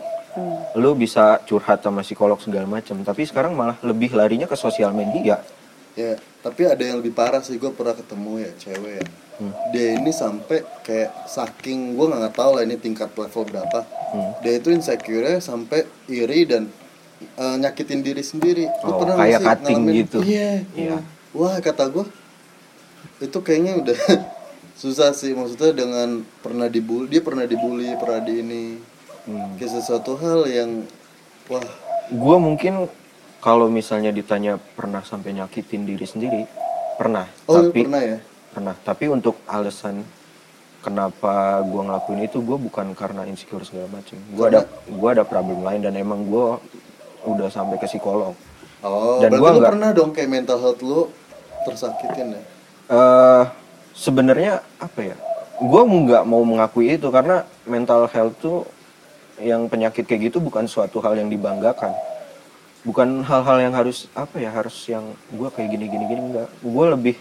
[0.75, 5.41] lu bisa curhat sama psikolog segala macam tapi sekarang malah lebih larinya ke sosial media
[5.95, 6.11] Ya,
[6.43, 9.05] tapi ada yang lebih parah sih gue pernah ketemu ya cewek ya.
[9.71, 13.79] Dia ini sampai kayak saking gue nggak tahu lah ini tingkat level berapa.
[14.43, 16.67] Dia itu insecure sampai iri dan
[17.39, 18.67] eh, nyakitin diri sendiri.
[18.83, 19.99] Lu Oh, pernah kayak cutting ngalamin?
[20.03, 20.19] gitu.
[20.19, 20.51] Iya.
[20.75, 20.97] Iya.
[21.31, 22.03] Wah kata gue
[23.19, 23.97] itu kayaknya udah
[24.81, 25.31] susah sih.
[25.31, 28.63] Maksudnya dengan pernah dibully dia pernah dibully pernah di ini.
[29.25, 29.57] Hmm.
[29.57, 30.85] kayak sesuatu hal yang
[31.49, 31.65] wah.
[32.13, 32.85] Gua mungkin
[33.41, 36.41] kalau misalnya ditanya pernah sampai nyakitin diri sendiri
[36.95, 37.25] pernah.
[37.49, 38.17] Oh tapi pernah ya?
[38.53, 38.77] Pernah.
[38.77, 40.05] Tapi untuk alasan
[40.85, 44.17] kenapa gua ngelakuin itu gua bukan karena insecure segala macam.
[44.29, 44.61] Gua ada
[44.93, 46.61] gua ada problem lain dan emang gua
[47.25, 48.37] udah sampai ke psikolog.
[48.85, 51.09] Oh Dan lu nggak- pernah dong kayak mental health lu
[51.65, 52.41] tersakitin ya
[52.91, 53.43] eh
[53.95, 55.17] sebenarnya apa ya?
[55.61, 58.67] Gue nggak mau mengakui itu karena mental health tuh
[59.39, 61.95] yang penyakit kayak gitu bukan suatu hal yang dibanggakan.
[62.85, 66.85] Bukan hal-hal yang harus apa ya harus yang gue kayak gini gini gini enggak gue
[66.93, 67.15] lebih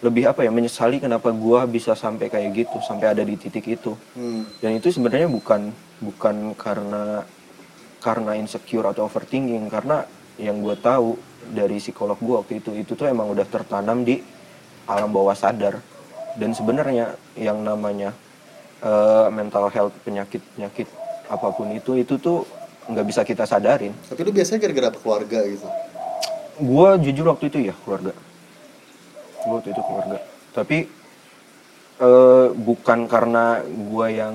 [0.00, 3.92] lebih apa ya menyesali kenapa gue bisa sampai kayak gitu sampai ada di titik itu.
[4.16, 4.46] Hmm.
[4.62, 7.26] dan itu sebenarnya bukan bukan karena
[7.98, 9.66] karena insecure atau overthinking.
[9.68, 10.06] Karena
[10.38, 11.18] yang gue tahu
[11.50, 14.22] dari psikolog gue waktu itu itu tuh emang udah tertanam di
[14.88, 15.78] alam bawah sadar.
[16.38, 18.16] Dan sebenarnya yang namanya
[18.80, 20.88] eh, mental health penyakit penyakit
[21.28, 22.48] apa pun itu itu tuh
[22.88, 23.92] nggak bisa kita sadarin.
[24.08, 25.68] Tapi lu biasanya gara-gara keluarga gitu?
[26.58, 28.16] Gue jujur waktu itu ya keluarga.
[29.44, 30.18] Gue waktu itu keluarga.
[30.56, 30.78] Tapi
[32.00, 34.34] eh, bukan karena gue yang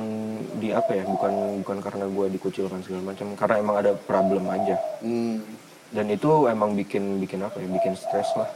[0.62, 3.34] di apa ya bukan bukan karena gue dikucilkan segala macam.
[3.34, 4.78] Karena emang ada problem aja.
[5.02, 5.42] Hmm.
[5.94, 8.50] dan itu emang bikin bikin apa ya bikin stres lah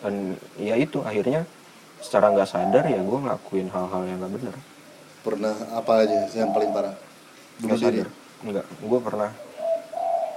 [0.00, 0.14] dan
[0.56, 1.44] ya itu akhirnya
[2.00, 4.54] secara nggak sadar ya gue ngelakuin hal-hal yang nggak benar
[5.20, 6.96] pernah apa aja yang paling parah?
[7.60, 8.00] Bunuh nggak diri?
[8.00, 8.08] sadar.
[8.40, 9.30] Nggak gue pernah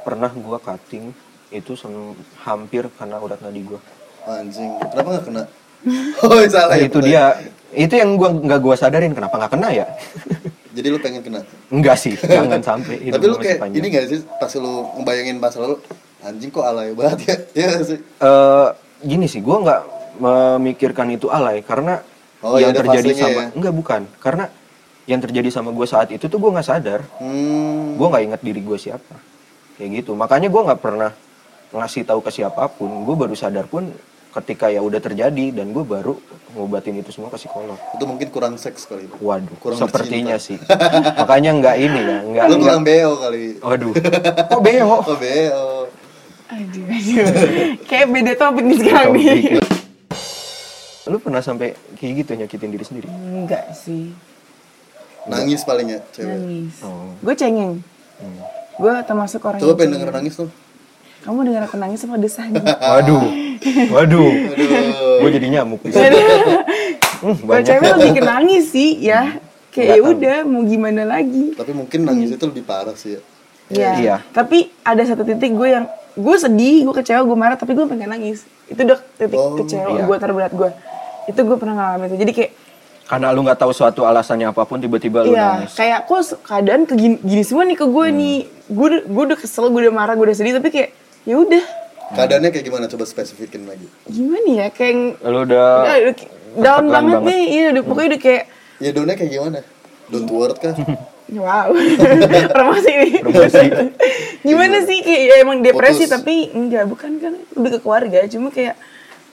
[0.03, 1.05] pernah gue cutting
[1.53, 3.79] itu sem- hampir karena urat nadi gue
[4.27, 5.43] anjing kenapa nggak kena?
[6.23, 7.23] Oh salah Nah, ya itu dia.
[7.73, 9.85] Itu yang gua nggak gua sadarin kenapa nggak kena ya?
[10.75, 11.41] Jadi lu pengen kena?
[11.69, 13.83] Enggak sih jangan sampai tapi lu kayak panjang.
[13.83, 15.77] ini gak sih pas lu ngebayangin masa lalu
[16.23, 17.35] anjing kok alay banget ya?
[17.53, 17.99] Ya nggak sih?
[17.99, 18.67] Eh,
[19.03, 19.81] gini sih gua nggak
[20.23, 21.99] memikirkan itu alay karena
[22.43, 23.47] Oh, yang ya terjadi sama ya?
[23.55, 24.01] enggak bukan.
[24.19, 24.45] Karena
[25.07, 26.99] yang terjadi sama gue saat itu tuh gua nggak sadar.
[27.23, 27.95] Hmm.
[27.95, 29.15] gua nggak inget diri gue siapa.
[29.79, 30.11] Kayak gitu.
[30.11, 31.11] Makanya gua nggak pernah
[31.71, 33.07] ngasih tahu ke siapa pun.
[33.07, 33.95] Gue baru sadar pun
[34.33, 36.17] ketika ya udah terjadi dan gue baru
[36.57, 37.79] ngobatin itu semua ke psikolog.
[37.95, 40.59] Itu mungkin kurang seks kali waduh Kurang sepertinya sih.
[41.21, 43.43] Makanya nggak ini ya nggak lu nggak kurang beo kali.
[43.63, 43.93] Waduh.
[44.51, 44.87] Kok beo?
[44.99, 45.72] Oh beo
[46.53, 46.85] Aduh.
[47.89, 49.25] Kayak beda topik nih sekarang nih.
[49.57, 49.73] Topik.
[51.03, 53.07] Lu pernah sampai kayak gitu nyakitin diri sendiri?
[53.11, 54.15] Enggak sih.
[55.23, 56.75] nangis paling ya cewek Nangis.
[56.83, 57.15] Oh.
[57.23, 57.79] Gue cengeng.
[58.19, 58.39] Hmm.
[58.75, 60.03] Gue termasuk orang coba yang pengen cengeng.
[60.03, 60.49] denger nangis tuh
[61.23, 62.59] Kamu dengar aku nangis apa desah nih?
[62.91, 63.23] Waduh,
[63.95, 64.71] waduh, aduh
[65.23, 65.79] gue jadi nyamuk.
[65.87, 67.63] Hmm, banyak.
[67.63, 69.39] cewek lebih ke nangis sih ya.
[69.71, 71.55] Kayak ya udah mau gimana lagi.
[71.55, 73.21] tapi mungkin nangis itu lebih parah sih ya
[73.71, 73.91] Iya.
[73.99, 74.15] Iya.
[74.35, 78.07] Tapi ada satu titik gue yang gue sedih, gue kecewa, gue marah, tapi gue pengen
[78.07, 78.43] nangis.
[78.65, 80.03] Itu udah titik Oh, kecewa iya.
[80.03, 80.69] gue terberat gue.
[81.25, 82.17] Itu gue pernah ngalamin itu.
[82.19, 82.51] Jadi kayak
[83.03, 85.73] Karena lu nggak tahu suatu alasannya apa pun tiba-tiba lu Iya, nangis.
[85.73, 88.15] kayak kok keadaan ke gini, gini semua nih ke gue Hmm.
[88.15, 88.37] nih.
[88.65, 90.89] Gue udah, gue udah kesel, gue udah marah, gue udah sedih, tapi kayak
[91.23, 91.63] ya udah
[92.13, 96.15] keadaannya kayak gimana coba spesifikin lagi gimana ya kayak Lu udah udah, udah
[96.59, 97.27] down banget, banget.
[97.27, 97.43] nih.
[97.49, 98.43] Iya, udah, pokoknya udah kayak
[98.77, 99.59] ya downnya kayak gimana
[100.07, 100.73] don't word kah
[101.33, 101.71] wow.
[102.55, 103.13] Promosi nih.
[103.19, 103.65] Promosi.
[104.41, 106.13] gimana sih kayak ya emang depresi Putus.
[106.13, 108.75] tapi enggak, bukan kan lebih ke keluarga, cuma kayak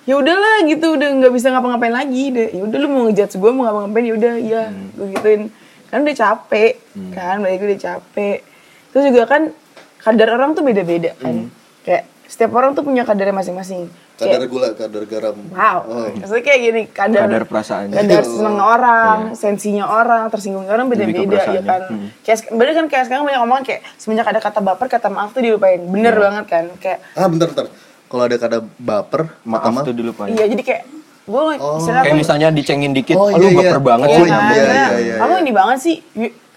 [0.02, 3.50] ya udahlah gitu udah nggak bisa ngapa-ngapain lagi deh ya udah lu mau ngejudge gue
[3.50, 4.88] mau ngapa-ngapain ya udah ya Hmm.
[4.92, 5.42] gue gituin
[5.86, 6.72] kan udah capek
[7.12, 8.38] kan balik udah capek
[8.90, 9.42] terus juga kan
[10.00, 11.48] kadar orang tuh beda-beda kan Hmm.
[11.82, 13.92] kayak setiap orang tuh punya kadarnya masing-masing
[14.22, 16.06] kadar kayak gula kadar garam wow oh.
[16.12, 17.94] maksudnya kayak gini kadar Kadar perasaannya.
[17.96, 22.08] kadar seneng orang sensinya orang tersinggungnya orang Lebih ke beda-beda ya kan Hmm.
[22.20, 25.40] kayak bener kan kayak sekarang banyak ngomong kayak semenjak ada kata baper kata maaf tuh
[25.40, 27.66] dilupain bener banget kan kayak ah bentar bentar
[28.06, 30.30] kalau ada kata baper maaf kata tuh dilupain.
[30.30, 30.82] iya jadi kayak
[31.22, 33.58] gue istilah Kayak tuh- misalnya dicengin dikit, Oh, oh, lu iya, iya.
[33.70, 34.22] baper banget Oh, sih.
[34.22, 34.42] Iya kan?
[34.42, 35.40] iya, Kayak, iya, iya, Kamu iya.
[35.40, 35.96] ini banget sih.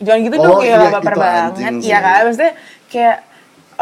[0.01, 1.51] Jangan gitu Oh, dong kayak iya, baper itu banget.
[1.84, 2.20] Iya kan?
[2.26, 2.53] Maksudnya
[2.89, 3.16] kayak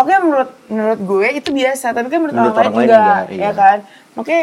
[0.01, 3.05] oke menurut menurut gue itu biasa tapi kan menurut, Menurut orang, orang lain lain enggak,
[3.21, 3.41] enggak, iya.
[3.41, 3.77] ya kan
[4.13, 4.37] oke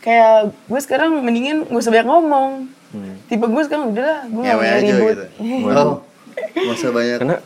[0.00, 0.34] kayak
[0.64, 2.50] gue sekarang mendingan gak usah banyak ngomong
[2.88, 3.18] Hmm.
[3.26, 5.82] tipe gue sekarang udahlah gue gak Ngewe mau ribut gitu.
[6.62, 7.18] Masa banyak.
[7.18, 7.36] karena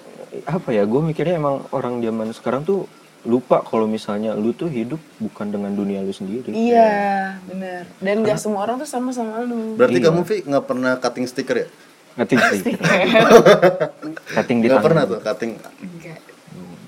[0.44, 2.84] apa ya gue mikirnya emang orang zaman sekarang tuh
[3.24, 8.36] lupa kalau misalnya lu tuh hidup bukan dengan dunia lu sendiri iya benar dan gak
[8.36, 10.06] semua orang tuh sama sama lu Berarti Iya.
[10.06, 11.68] kamu Vi nggak pernah cutting stiker ya?
[12.14, 12.62] cutting sih
[14.34, 15.52] cutting di Nggak tangan pernah tuh cutting.
[15.56, 16.18] enggak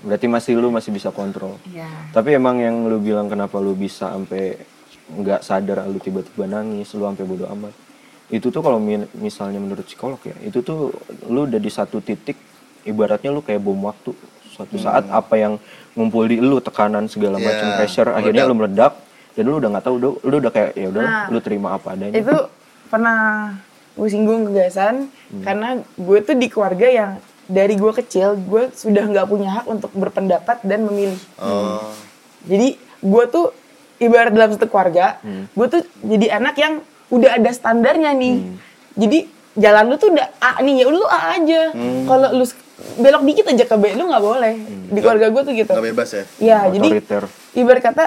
[0.01, 1.61] berarti masih lu masih bisa kontrol.
[1.66, 1.88] Iya.
[2.11, 4.57] Tapi emang yang lu bilang kenapa lu bisa sampai
[5.11, 7.74] nggak sadar lu tiba-tiba nangis lu sampai bodo amat.
[8.28, 10.94] Itu tuh kalau mi- misalnya menurut psikolog ya itu tuh
[11.26, 12.38] lu udah di satu titik
[12.82, 14.14] ibaratnya lu kayak bom waktu.
[14.51, 15.57] Suatu saat apa yang
[15.92, 18.92] ngumpul di lu tekanan segala Iya, macam pressure akhirnya lu meledak
[19.32, 21.92] dan lu udah nggak tahu lu, lu udah kayak ya udah Nah, lu terima apa
[21.92, 22.14] adanya.
[22.14, 22.36] Itu
[22.86, 23.18] pernah
[23.90, 25.11] gue singgung kegasan
[25.42, 27.11] karena gue tuh di keluarga yang
[27.51, 31.18] dari gue kecil gue sudah nggak punya hak untuk berpendapat dan memilih.
[31.36, 31.90] Oh.
[32.42, 33.51] jadi gue tuh
[33.98, 35.18] ibarat dalam satu keluarga
[35.51, 36.74] gue tuh jadi anak yang
[37.11, 38.55] udah ada standarnya nih.
[38.94, 39.18] Jadi
[39.53, 41.74] jalan lu tuh udah A nih ya lu A aja.
[42.07, 42.44] Kalau lu
[42.96, 44.55] belok dikit aja ke B lu nggak boleh.
[44.88, 45.72] Di keluarga gue tuh gitu.
[45.74, 46.24] Nggak bebas ya?
[46.38, 47.24] ya jadi Otoriter.
[47.53, 48.05] ibarat kata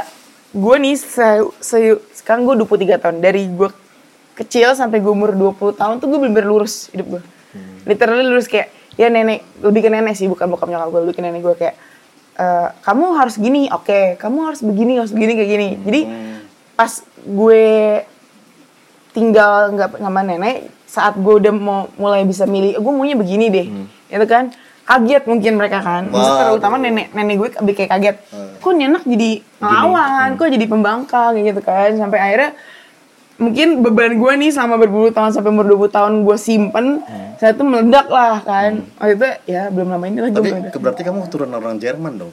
[0.53, 1.27] gue nih se,
[1.59, 3.15] se- sekarang gue 23 tahun.
[3.19, 3.69] Dari gue
[4.33, 7.21] kecil sampai gue umur 20 tahun tuh gue bener-bener lurus hidup gue
[7.85, 11.21] literally lurus kayak ya nenek lebih ke nenek sih bukan bokap nyokap gue lebih ke
[11.21, 11.75] nenek gue kayak
[12.33, 15.69] "Eh, kamu harus gini oke kamu harus begini harus begini kayak gini.
[15.81, 16.01] Jadi
[16.73, 16.91] pas
[17.21, 17.65] gue
[19.13, 20.55] tinggal nggak sama nenek
[20.89, 23.67] saat gue udah mau mulai bisa milih gue maunya begini deh
[24.09, 24.49] itu kan.
[24.83, 26.11] Kaget mungkin mereka kan.
[26.11, 26.49] Maksudnya Waduh.
[26.59, 28.15] terutama nenek nenek gue lebih kayak kaget.
[28.59, 29.29] Kok nih anak jadi
[29.63, 31.89] ngelawan kok jadi pembangkang kayak gitu kan.
[31.95, 32.51] Sampai akhirnya
[33.35, 37.01] mungkin beban gue nih selama berpuluh tahun sampai umur 20 tahun gue simpen
[37.35, 38.85] saya tuh meledak lah kan.
[38.95, 40.77] Waktu itu ya belum lama ini lah gue Tapi meledak.
[40.77, 42.31] berarti kamu keturunan orang Jerman dong?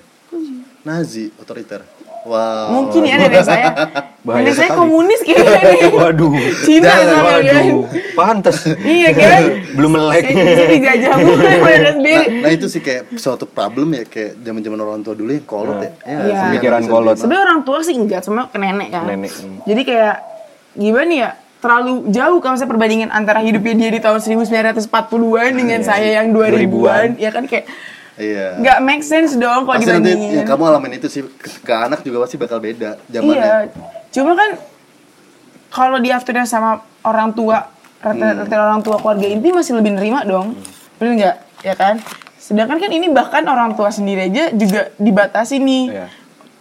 [0.80, 1.82] Nazi, otoriter.
[2.20, 2.68] Wow.
[2.68, 3.72] mungkin ya nenek saya.
[4.28, 6.36] Bahaya nenek saya komunis kayaknya waduh.
[6.68, 7.16] Cina soalnya
[7.48, 7.82] kan waduh.
[8.12, 8.57] pantes.
[8.76, 9.40] Iya kan
[9.80, 10.24] belum melek.
[10.28, 12.12] bisa dijajah sendiri.
[12.12, 15.80] Nah, nah itu sih kayak suatu problem ya kayak zaman-zaman orang tua dulu yang kolot
[15.80, 15.90] ya.
[16.05, 16.40] Ya, Iya.
[16.53, 17.16] Pemikiran kolot.
[17.16, 19.05] sebenarnya orang tua sih enggak cuma ke nenek kan.
[19.09, 19.57] Nenek, hmm.
[19.64, 20.16] jadi kayak
[20.72, 26.18] gimana ya terlalu jauh kalau misalnya perbandingan antara hidupnya dia di tahun 1940-an dengan saya
[26.18, 27.66] yang 2000-an ya kan kayak
[28.16, 28.52] Iya.
[28.54, 31.72] nggak make sense dong kalau Pasti nanti dibandingin ya, kamu alamin itu sih ke, ke
[31.72, 33.32] anak juga pasti bakal beda zamannya.
[33.32, 33.56] iya
[34.10, 34.60] cuma kan
[35.70, 37.64] kalau di afternya sama orang tua
[37.98, 38.66] rata-rata Hmm.
[38.66, 40.52] orang tua keluarga inti masih lebih nerima dong
[40.96, 41.96] bener nggak ya kan
[42.36, 46.06] sedangkan kan ini bahkan orang tua sendiri aja juga dibatasi nih Iya.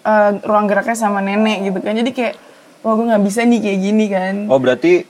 [0.02, 2.36] eh, ruang geraknya sama nenek gitu kan jadi kayak
[2.84, 4.36] wah gue nggak bisa nih kayak gini kan.
[4.48, 5.04] Oh berarti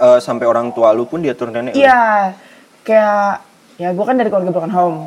[0.00, 2.32] eh, sampai orang tua lu pun diatur nenek iya.
[2.86, 3.42] Kayak
[3.76, 4.98] ya gue kan dari keluarga broken home.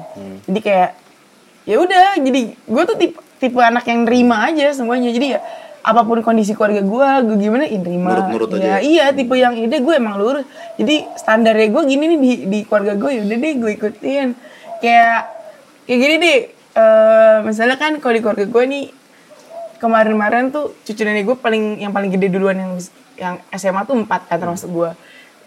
[0.46, 0.90] Jadi kayak
[1.66, 5.14] ya udah jadi gue tuh tipe, tipe anak yang nerima aja semuanya.
[5.14, 5.40] Jadi ya
[5.80, 7.64] apa pun kondisi keluarga gue gue gimana?
[7.66, 8.10] Ya nerima.
[8.14, 8.74] Nurut-nurut ya aja.
[8.84, 10.46] iya tipe yang ide gue emang lurus.
[10.76, 14.28] Jadi standarnya gue gini nih di, di keluarga gue ya udah deh gue ikutin.
[14.84, 15.20] Kayak
[15.88, 16.40] kayak gini deh.
[16.70, 18.86] Eh misalnya kan kalau di keluarga gue nih
[19.80, 22.72] kemarin-kemarin tuh cucu nenek gue paling yang paling gede duluan yang
[23.16, 24.92] yang SMA tuh empat kan termasuk gue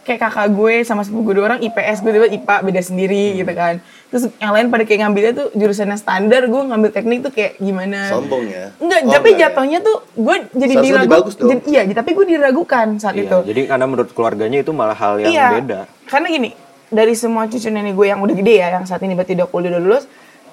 [0.03, 3.53] kayak kakak gue sama sepupu gue dua orang IPS gue tiba IPA beda sendiri gitu
[3.53, 3.79] kan
[4.09, 8.11] terus yang lain pada kayak ngambilnya tuh jurusannya standar gue ngambil teknik tuh kayak gimana
[8.11, 8.75] Sombong ya.
[8.77, 9.43] Enggak, Oh, tapi enggak ya?
[9.49, 11.13] jatuhnya tuh gue jadi Seharusnya diragu.
[11.15, 11.49] bagus dong.
[11.49, 13.39] jadi- iya, tapi gue diragukan saat Iya, itu.
[13.47, 16.51] jadi karena menurut keluarganya itu malah hal yang iya, beda karena gini,
[16.91, 19.71] dari semua cucu nenek gue yang udah gede ya, yang saat ini berarti udah kuliah
[19.71, 20.05] udah lulus,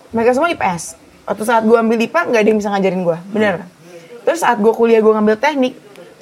[0.09, 0.95] mereka semua IPS.
[1.26, 3.55] Waktu saat gue ambil IPA, nggak ada yang bisa ngajarin gue, bener.
[4.22, 5.74] Terus saat gue kuliah gue ngambil teknik,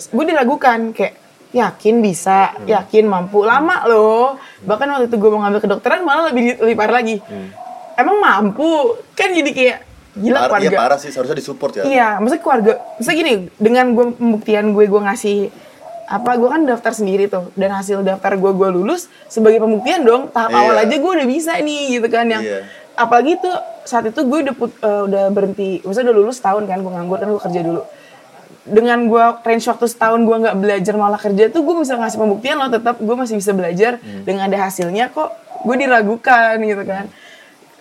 [0.07, 1.13] gue diragukan kayak
[1.47, 4.35] yakin bisa, yakin mampu, lama loh.
[4.61, 7.17] Bahkan waktu itu gue mau ngambil kedokteran malah lebih lebih parah lagi.
[7.95, 8.67] Emang mampu,
[9.11, 9.77] kan jadi kayak
[10.13, 10.67] gila Par- keluarga.
[10.67, 11.83] Iya parah sih, seharusnya disupport ya.
[11.83, 15.37] Iya, maksudnya keluarga, maksudnya gini, dengan gue pembuktian gue, gue ngasih
[16.07, 20.29] apa, gue kan daftar sendiri tuh, dan hasil daftar gue, gue lulus sebagai pembuktian dong,
[20.29, 20.59] tahap Iya.
[20.61, 22.59] awal aja gue udah bisa nih, gitu kan, yang Iya.
[22.97, 26.81] Apalagi tuh saat itu gue udah put- eh, udah berhenti, maksudnya udah lulus tahun kan,
[26.81, 27.81] gue nganggur kan gue kerja dulu.
[28.67, 32.57] Dengan gue range waktu setahun gue nggak belajar malah kerja tuh gue bisa ngasih pembuktian
[32.57, 33.95] loh, tetap gue masih bisa belajar
[34.25, 35.31] dengan ada hasilnya kok,
[35.63, 37.07] gue diragukan gitu kan.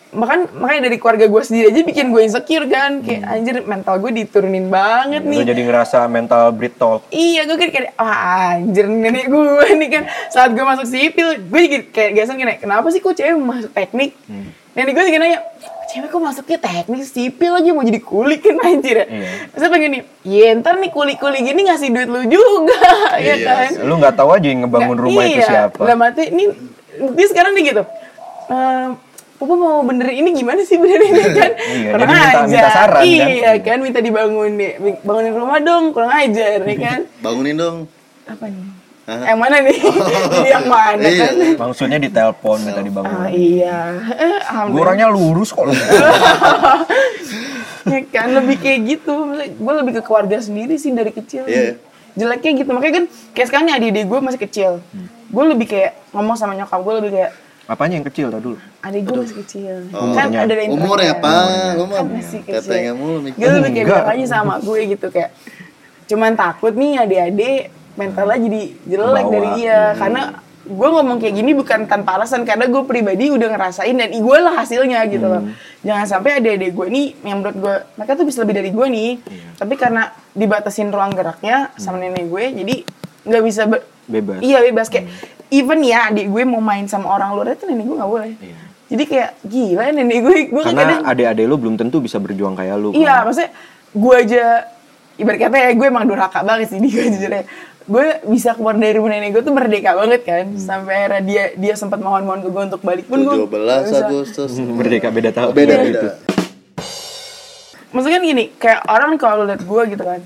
[0.06, 4.14] Bahkan makanya dari keluarga gue sendiri aja bikin gue insecure kan kayak anjir mental gue
[4.14, 5.44] diturunin banget lu nih.
[5.44, 8.16] jadi ngerasa mental brittle iya gue kan kayak ah
[8.54, 10.02] anjir nenek gue nih kan.
[10.30, 14.14] Saat gue masuk sipil gue jadi kayak gasan kayak kenapa sih kok cewek masuk teknik
[14.76, 15.40] nenek gue juga nanya
[15.86, 19.28] cewek kok masuknya teknik sipil lagi mau jadi kulik kan anjir ya Iya.
[19.50, 22.76] Terus pengen nih iya ntar nih kulik-kulik gini ngasih duit lu juga
[23.16, 23.80] ya Iya kan sih.
[23.80, 25.46] lu nggak tahu aja yang ngebangun Nggak, rumah itu iya.
[25.46, 26.44] siapa Dalam arti ini
[27.08, 27.82] dia sekarang nih gitu.
[28.46, 28.88] Eh,
[29.36, 31.52] Papa mau benerin ini gimana sih benerin ini kan?
[31.52, 32.48] Iya, kurang jadi minta- ajar.
[32.48, 33.04] minta saran, kan?
[33.06, 34.72] Iya kan, minta dibangun deh.
[35.02, 37.00] Bangunin rumah dong, kurang ajar ya kan?
[37.20, 37.76] Bangunin dong.
[38.24, 38.64] Apa nih?
[39.06, 39.22] Hah?
[39.24, 39.78] Yang mana nih?
[40.28, 41.18] Jadi yang mana Iya.
[41.22, 41.34] kan?
[41.62, 43.14] Maksudnya ditelepon minta dibangun.
[43.16, 43.78] Ah, iya.
[43.94, 44.82] Eh, Gue alhamdulillah.
[44.82, 45.70] orangnya lurus kok.
[47.86, 49.14] ya kan lebih kayak gitu
[49.54, 51.78] gue lebih ke keluarga sendiri sih dari kecil Iya.
[52.12, 54.70] jeleknya gitu makanya kan kayak sekarang nih adik-adik gue masih kecil
[55.24, 57.32] gue lebih kayak ngomong sama nyokap gue lebih kayak
[57.66, 58.58] Apanya yang kecil tadi dulu?
[58.80, 60.10] adik gue masih kecil Oh.
[60.12, 60.38] kan Umurnya.
[60.40, 61.46] ada yang Umur ya, Pak.
[61.76, 61.94] Umur.
[61.96, 63.38] kan masih kecil Katanya mulu mikir.
[63.38, 65.30] gue lebih kayak bilang aja sama gue gitu kayak
[66.06, 67.62] cuman takut nih adik-adik
[67.96, 69.34] mentalnya jadi jelek Kebawa.
[69.34, 69.80] dari dia.
[69.96, 70.22] Karena
[70.66, 72.44] gue ngomong kayak gini bukan tanpa alasan.
[72.44, 75.42] Karena gue pribadi udah ngerasain dan gue lah hasilnya gitu loh.
[75.82, 79.10] Jangan sampai adik-adik gue nih yang menurut gue mereka tuh bisa lebih dari gue nih.
[79.56, 82.74] Tapi karena dibatasin ruang geraknya sama nenek gue jadi
[83.26, 83.62] nggak bisa
[84.06, 84.38] Bebas.
[84.38, 84.86] iya bebas.
[84.86, 85.10] Kayak
[85.50, 88.32] even ya adik gue mau main sama orang luar itu nenek gue nggak boleh.
[88.86, 90.36] Jadi kayak gila ya nenek gue.
[90.50, 92.94] Gue kan Karena kadang adik-adik lu belum tentu bisa berjuang kayak lu.
[92.94, 93.26] Iya, kan.
[93.26, 93.50] maksudnya
[93.96, 94.44] gue aja
[95.16, 97.42] ibarat kata ya gue emang durhaka banget sih dia jujur ya.
[97.86, 100.44] Gue bisa keluar dari rumah nenek gue tuh merdeka banget kan.
[100.56, 104.04] Sampai akhirnya dia dia sempat mohon-mohon ke gue untuk balik pun gue 17 nggak bisa.
[104.04, 104.50] Agustus.
[104.78, 105.52] Merdeka beda tahun.
[105.52, 105.90] Beda Iya, beda.
[105.92, 106.08] gitu.
[107.86, 110.20] Maksudnya kan gini, kayak orang kalau liat gue gitu kan.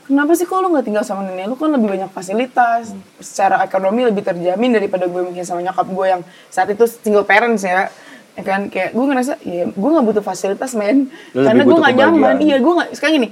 [0.00, 2.94] Kenapa sih kok lu gak tinggal sama nenek lu kan lebih banyak fasilitas.
[3.18, 7.60] Secara ekonomi lebih terjamin daripada gue mungkin sama nyokap gue yang saat itu single parents
[7.60, 7.90] ya.
[8.32, 11.82] Ya kan kayak gue ngerasa ya gue gak butuh fasilitas men Lu karena gue butuh
[11.82, 13.28] gak nyaman iya gue gak sekarang gini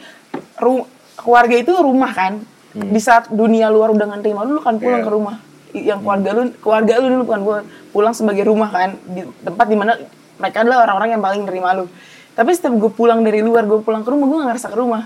[0.59, 4.77] ru- keluarga itu rumah kan di saat dunia luar udah nggak terima lu lu kan
[4.77, 5.07] pulang Iya.
[5.07, 5.37] ke rumah
[5.71, 7.59] yang keluarga lu keluarga lu dulu bukan gue
[7.91, 9.93] pulang sebagai rumah kan di tempat di mana
[10.37, 11.85] mereka adalah orang-orang yang paling nerima lu
[12.33, 15.05] tapi setiap gue pulang dari luar gue pulang ke rumah gue gak ngerasa ke rumah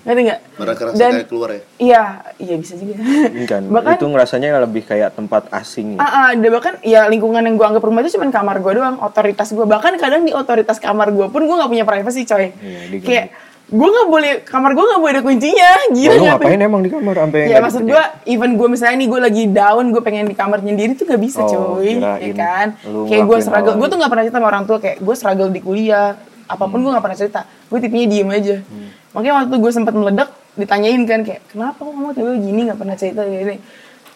[0.00, 1.60] ngerti nggak Mereka kerasa Dan- kayak keluar ya.
[1.76, 2.02] iya
[2.36, 3.04] iya bisa juga
[3.44, 5.94] Kan, bahkan itu ngerasanya lebih kayak tempat asing.
[5.94, 5.98] ya.
[5.98, 8.96] Ah, ah, ada bahkan ya lingkungan yang gue anggap rumah itu cuma kamar gue doang,
[8.98, 9.60] otoritas gue.
[9.60, 12.48] Bahkan kadang di otoritas kamar gue pun gue nggak punya privacy coy.
[12.54, 12.96] Iya.
[12.98, 13.26] Kayak
[13.68, 15.70] gue nggak boleh kamar gue nggak boleh ada kuncinya.
[15.92, 18.96] Gila lu nggak ngapain emang di kamar sampai Ya nggak maksud gue, even gue misalnya
[18.96, 22.32] nih gue lagi down, gue pengen di kamar sendiri tuh gak bisa Oh, coy, ya
[22.32, 22.66] kan?
[23.06, 25.50] Kayak gue struggle, hal gue tuh gak pernah cerita sama orang tua kayak gue struggle
[25.52, 26.16] di kuliah,
[26.48, 27.40] apa pun gue gak pernah cerita.
[27.68, 28.56] Gue tipenya diem aja.
[28.64, 28.88] Hmm.
[29.12, 32.96] Makanya waktu gue sempat meledak, ditanyain kan kayak kenapa kok kamu tiba gini gak pernah
[32.96, 33.56] cerita gini.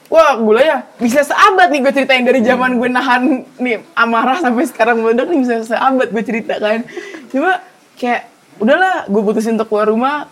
[0.09, 4.65] Wah, gue ya bisa seabad nih gue ceritain dari zaman gue nahan nih amarah sampai
[4.65, 6.89] sekarang meledak nih bisa seabad gue cerita kan.
[7.29, 7.61] Cuma
[8.01, 8.32] kayak
[8.63, 10.31] udahlah gue putusin untuk keluar rumah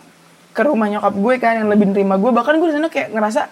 [0.55, 3.51] ke rumah nyokap gue kan yang lebih nerima gue bahkan gue di sana kayak ngerasa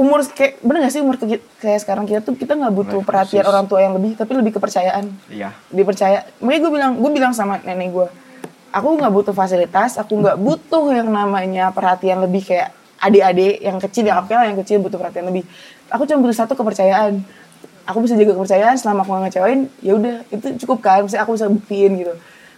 [0.00, 3.68] umur kayak bener gak sih umur kayak sekarang kita tuh kita nggak butuh perhatian orang
[3.68, 5.12] tua yang lebih tapi lebih kepercayaan.
[5.28, 5.52] Iya.
[5.68, 8.08] dipercaya makanya gue bilang gue bilang sama nenek gue
[8.72, 14.04] aku nggak butuh fasilitas aku nggak butuh yang namanya perhatian lebih kayak adik-adik yang kecil
[14.08, 15.44] ya oke lah yang kecil butuh perhatian lebih.
[15.92, 17.20] Aku cuma butuh satu kepercayaan.
[17.88, 21.32] Aku bisa jaga kepercayaan selama aku nggak ngecewain ya udah itu cukup kan Maksudnya aku
[21.34, 22.14] bisa buktiin gitu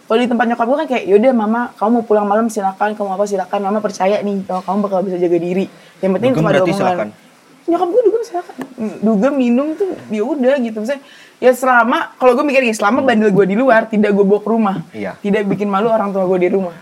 [0.08, 3.08] kalau di tempat nyokap gue kan kayak yaudah mama kamu mau pulang malam silakan kamu
[3.16, 3.58] apa silakan.
[3.62, 5.66] Mama percaya nih kalau kamu bakal bisa jaga diri.
[6.02, 6.76] Yang penting cuma ada omongan.
[6.76, 7.08] silakan.
[7.62, 8.54] nyokap gue dugem silakan.
[9.00, 10.78] Dugem minum tuh ya udah gitu.
[10.82, 11.02] Misalnya
[11.38, 14.48] ya selama kalau gue mikir gini selama bandel gue di luar tidak gue bawa ke
[14.50, 14.76] rumah.
[14.90, 15.16] Iya.
[15.22, 16.74] tidak bikin malu orang tua gue di rumah.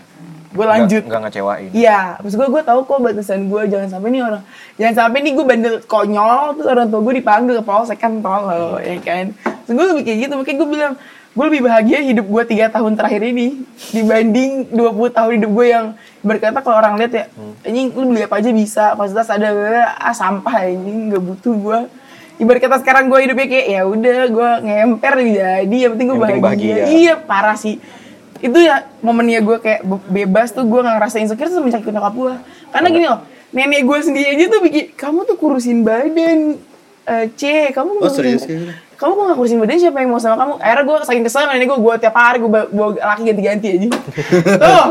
[0.51, 1.07] Gue lanjut.
[1.07, 1.71] Nggak, ngecewain.
[1.71, 4.43] Iya, maksud gue, gue tahu kok batasan gue jangan sampai nih orang,
[4.75, 8.75] jangan sampai nih gue bandel konyol terus orang tua gue dipanggil ke polsek kan tolol
[8.83, 9.31] ya kan.
[9.31, 10.93] Maksud gue kayak gitu, makanya gue bilang
[11.31, 13.63] gue lebih bahagia hidup gue tiga tahun terakhir ini
[13.95, 15.85] dibanding 20 tahun hidup gue yang
[16.19, 17.25] berkata kalau orang lihat ya,
[17.63, 19.49] ini lu beli apa aja bisa, fasilitas ada,
[19.95, 21.79] ah sampah ini nggak butuh gue.
[22.35, 26.41] Ibarat kata sekarang gue hidupnya kayak ya udah gue ngemper jadi yang penting gue bahagia.
[26.43, 26.75] bahagia.
[26.89, 27.79] Iya parah sih
[28.41, 32.33] itu ya momennya gue kayak be- bebas tuh gue gak ngerasa insecure semenjak nyokap gue
[32.73, 33.21] karena gini loh
[33.53, 36.57] nenek gue sendiri aja tuh bikin kamu tuh kurusin badan
[37.01, 38.69] Eh, C kamu Oh, serius, gitu?
[38.93, 41.51] kamu kok gak kurusin badan siapa yang mau sama kamu akhirnya gue saking kesel sama
[41.51, 43.87] nenek gue gue tiap hari gue bawa laki ganti-ganti aja
[44.61, 44.87] tuh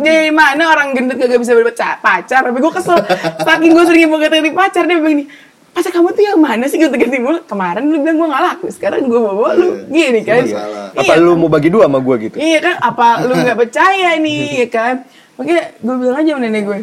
[0.00, 2.96] dari mana orang gendut gak bisa berpacar pacar tapi gue kesel
[3.38, 5.28] saking gue sering mau ganti pacar dia nih
[5.70, 8.66] pacar kamu tuh yang mana sih ganti ganti mulu kemarin lu bilang gue gak laku
[8.70, 10.88] sekarang gue bawa lu gini kan Masalah.
[10.96, 11.20] Apa Iya.
[11.20, 12.36] lu mau bagi dua sama gue gitu?
[12.38, 14.94] Iya kan, apa lu nggak percaya nih, ya kan?
[15.34, 16.78] Makanya gue bilang aja sama nenek gue,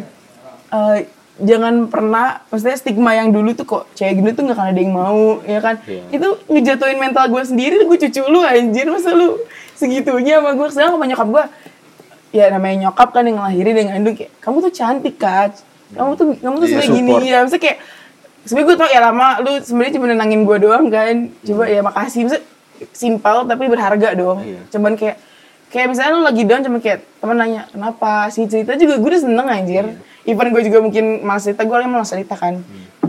[0.68, 0.98] "Eh,
[1.42, 4.94] jangan pernah, maksudnya stigma yang dulu tuh kok cewek gendut tuh nggak akan ada yang
[4.94, 5.82] mau, ya kan?
[6.14, 9.42] Itu ngejatuhin mental gue sendiri, gue cucu lu anjir, masa lu
[9.74, 11.44] segitunya sama gue, sedangkan sama nyokap gue,
[12.32, 15.50] ya namanya nyokap kan yang ngelahirin yang ngandung kayak, kamu tuh cantik kan,
[15.92, 17.12] kamu tuh kamu tuh Iya, sebenarnya gini.
[17.28, 17.78] ya, maksudnya kayak
[18.42, 21.16] sebenarnya gue tau ya lama lu sebenarnya cuma nenangin gue doang kan.
[21.46, 22.20] Coba ya makasih.
[22.26, 22.42] Maksudnya
[22.90, 24.42] simpel tapi berharga dong.
[24.42, 24.60] Iya.
[24.74, 25.16] cuman kayak
[25.70, 28.26] kayak misalnya lu lagi down cuma kayak temen nanya kenapa?
[28.34, 29.84] Sih cerita juga gue udah seneng anjir
[30.24, 32.62] even gue juga mungkin malas cerita gue malas cerita kan.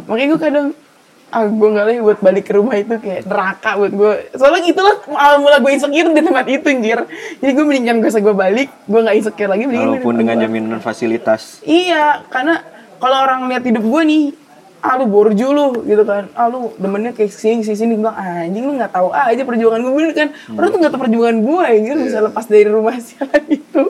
[0.05, 0.68] Makanya gue kadang
[1.30, 4.95] ah gue nggak lagi buat balik ke rumah itu kayak neraka buat gue soalnya itulah
[5.09, 6.99] awal mula gue insecure di tempat itu anjir.
[7.41, 10.78] Jadi gue mendingan gak usah gue balik gue nggak insecure lagi mendingan Walaupun dengan jaminan
[10.78, 11.57] fasilitas.
[11.66, 12.61] iya karena
[13.01, 14.24] kalau orang lihat hidup gue nih
[14.84, 16.30] ah lu borju lu gitu kan.
[16.36, 17.93] Ah lu demennya kayak sini sini sini.
[17.97, 20.28] Bilang ah, anjing lu nggak tahu aja perjuangan gue bener kan?
[20.36, 20.57] Hmm.
[20.59, 21.95] orang tuh nggak tahu perjuangan gue anjir.
[21.97, 23.82] Bisa lepas dari rumah sialan itu.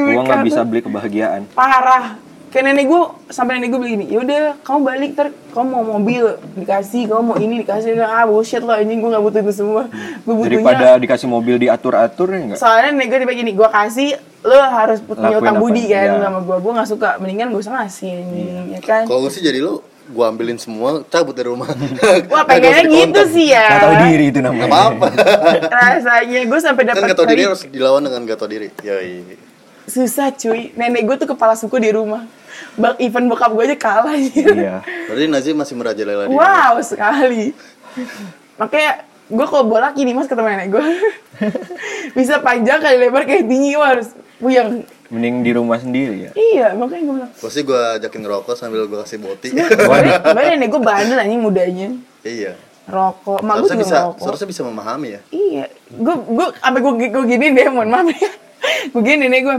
[0.00, 1.44] Uang nggak bisa beli kebahagiaan.
[1.52, 2.16] parah
[2.50, 6.24] kayak nenek gue sampai nenek gue bilang gini yaudah kamu balik ter kamu mau mobil
[6.54, 9.82] dikasih kamu mau ini dikasih ah bullshit lo anjing gue gak butuh itu semua
[10.18, 12.58] gue butuhnya Daripada dikasih mobil diatur-atur ya enggak?
[12.58, 14.08] soalnya nenek gue tiba gini gue kasih
[14.40, 15.62] lo harus punya Lakuin utang apa?
[15.62, 16.18] budi kan Iya.
[16.20, 19.40] sama gue gue gak suka mendingan gue usah ngasih anjing ya kan Kalau gue sih
[19.40, 19.74] jadi lu,
[20.10, 21.70] gue ambilin semua, cabut dari rumah.
[22.32, 24.58] wah pengennya gitu sih ya Nggak tahu diri itu namanya.
[24.58, 25.06] Gak apa-apa.
[25.76, 28.68] rasanya gue sampai kan dapat gak tau diri harus dilawan dengan gak tau diri.
[28.80, 29.38] Yoi.
[29.86, 32.22] susah cuy nenek gue tuh kepala suku di rumah
[32.76, 34.52] bak event bokap gue aja kalah gitu.
[34.52, 34.80] Iya.
[35.08, 36.36] Berarti Nazim masih merajalela diri.
[36.36, 37.52] Wow sekali.
[38.56, 38.92] Makanya
[39.30, 40.84] gue kalau bola gini mas ketemu nenek gue
[42.18, 44.10] bisa panjang kali lebar kayak tinggi wah harus
[44.42, 44.82] puyeng.
[45.10, 46.32] Mending di rumah sendiri ya.
[46.34, 47.32] Iya makanya gue bilang.
[47.38, 49.54] Pasti gue ajakin ngerokok sambil gue kasih boti.
[49.54, 51.88] Sebenernya nenek gue bandel anjing mudanya.
[52.26, 52.54] iya.
[52.90, 54.18] Rokok, mak gue juga bisa, ngerokok.
[54.18, 55.20] seharusnya bisa memahami ya.
[55.30, 58.30] Iya, gue gue sampai gue gue gini deh, mohon maaf ya.
[58.90, 59.56] Gue gini nenek gue,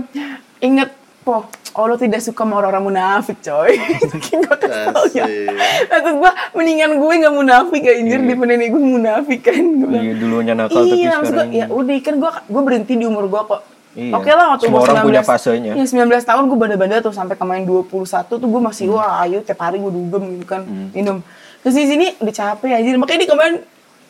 [0.59, 0.91] inget
[1.21, 3.77] po, Allah tidak suka sama orang-orang munafik coy.
[4.11, 5.25] Saking gue kesel ya.
[5.25, 5.87] Asik.
[5.87, 9.63] Maksud gue, mendingan gue gak munafik anjir, daripada nenek gue munafik kan.
[9.63, 12.93] Gue bilang, Iya, dulunya nakal tapi iya, gue, sekarang ya udah kan gue gue berhenti
[12.99, 13.61] di umur gue kok.
[13.91, 14.11] Iya.
[14.15, 15.71] Oke lah waktu Semua orang punya fasenya.
[15.75, 17.91] Iya 19 tahun gue bandel-bandel tuh sampai kemarin 21
[18.27, 18.95] tuh gue masih Hmm.
[18.95, 20.63] wah ayo tiap hari gue dugem gitu kan
[20.95, 21.19] minum.
[21.59, 23.55] Terus di sini udah capek aja makanya dia kemarin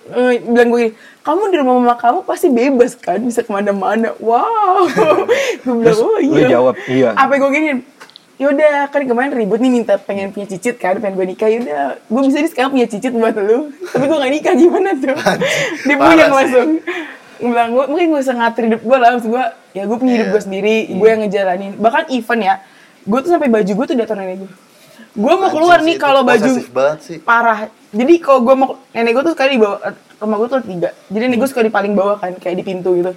[0.09, 0.91] eh, bilang gue gini,
[1.21, 4.17] kamu di rumah mama kamu pasti bebas kan bisa ke mana-mana.
[4.17, 4.89] Wow.
[5.63, 6.47] gue bilang oh lu iya.
[6.49, 7.09] jawab, iya.
[7.13, 7.71] Apa gue gini?
[8.41, 12.21] Yaudah kan kemarin ribut nih minta pengen punya cicit kan pengen gue nikah yaudah gue
[12.25, 15.13] bisa nih sekarang punya cicit buat lu tapi gue gak nikah gimana tuh
[15.85, 16.25] dia sih.
[16.25, 16.69] langsung
[17.37, 19.45] gue bilang gue mungkin gue usah ngatur hidup gue lah maksud gue
[19.77, 20.33] ya gue punya hidup Iya.
[20.33, 22.55] gue sendiri gue yang ngejalanin bahkan event ya
[23.05, 24.51] gue tuh sampai baju gue tuh diatur nenek gue
[25.11, 26.51] gue mau keluar nih kalau baju
[27.27, 27.67] parah.
[27.91, 30.89] Jadi kalau gue mau nenek gue tuh sekali di bawah eh, rumah gue tuh tiga.
[31.11, 33.11] Jadi nenek gue suka di paling bawah kan kayak di pintu gitu.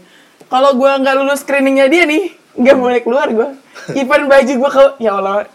[0.51, 3.49] Kalau gue nggak lulus screeningnya dia nih nggak boleh keluar gue
[3.99, 5.51] event baju gue ke ya allah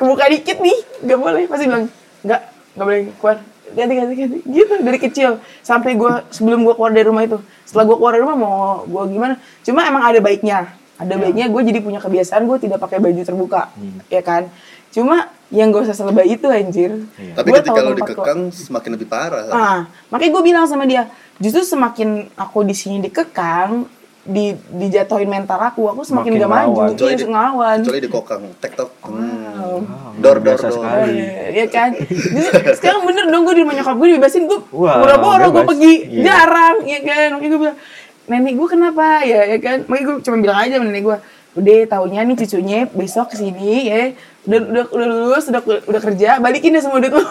[0.00, 1.42] kebuka dikit nih nggak boleh.
[1.48, 1.84] Pasti bilang
[2.20, 2.40] nggak
[2.76, 3.36] nggak boleh keluar.
[3.72, 4.38] Ganti ganti ganti.
[4.44, 5.30] Gitu dari kecil.
[5.64, 7.40] Sampai gue sebelum gue keluar dari rumah itu.
[7.64, 9.34] Setelah gue keluar dari rumah mau gue gimana?
[9.64, 10.76] Cuma emang ada baiknya.
[11.00, 13.72] Ada baiknya gue jadi punya kebiasaan gue tidak pakai baju terbuka
[14.12, 14.52] ya kan?
[14.92, 18.08] Cuma yang gak usah selebay itu anjir Tapi Gua ketika lo tempat kok.
[18.16, 19.42] dikekang semakin lebih parah.
[19.42, 19.52] kan?
[19.52, 19.78] Nah,
[20.08, 23.84] makanya gue bilang sama dia, justru semakin aku di sini dikekang,
[24.22, 26.88] di dijatuhin mental aku, aku semakin Makin gak maju, ngelawan.
[26.94, 27.76] iya, di, ngelawan.
[27.80, 28.90] kecuali dikokang, tektok.
[29.02, 29.40] Hmm.
[29.52, 29.76] Wow.
[30.16, 30.70] Dor dor dor.
[30.70, 31.16] sekali.
[31.18, 31.90] Iya, Iya kan?
[31.92, 35.92] Jadi, sekarang bener dong gue di rumah nyokap gue dibebasin gue Wah, boro-boro gue pergi
[36.08, 36.22] Iya.
[36.24, 37.78] jarang ya kan makanya gue bilang
[38.24, 41.16] nenek gue kenapa ya ya kan makanya gue cuma bilang aja sama nenek gue
[41.52, 44.02] udah tahunya nih cucunya besok ke sini ya
[44.42, 47.24] udah udah udah lulus udah udah kerja balikin deh semua duit lo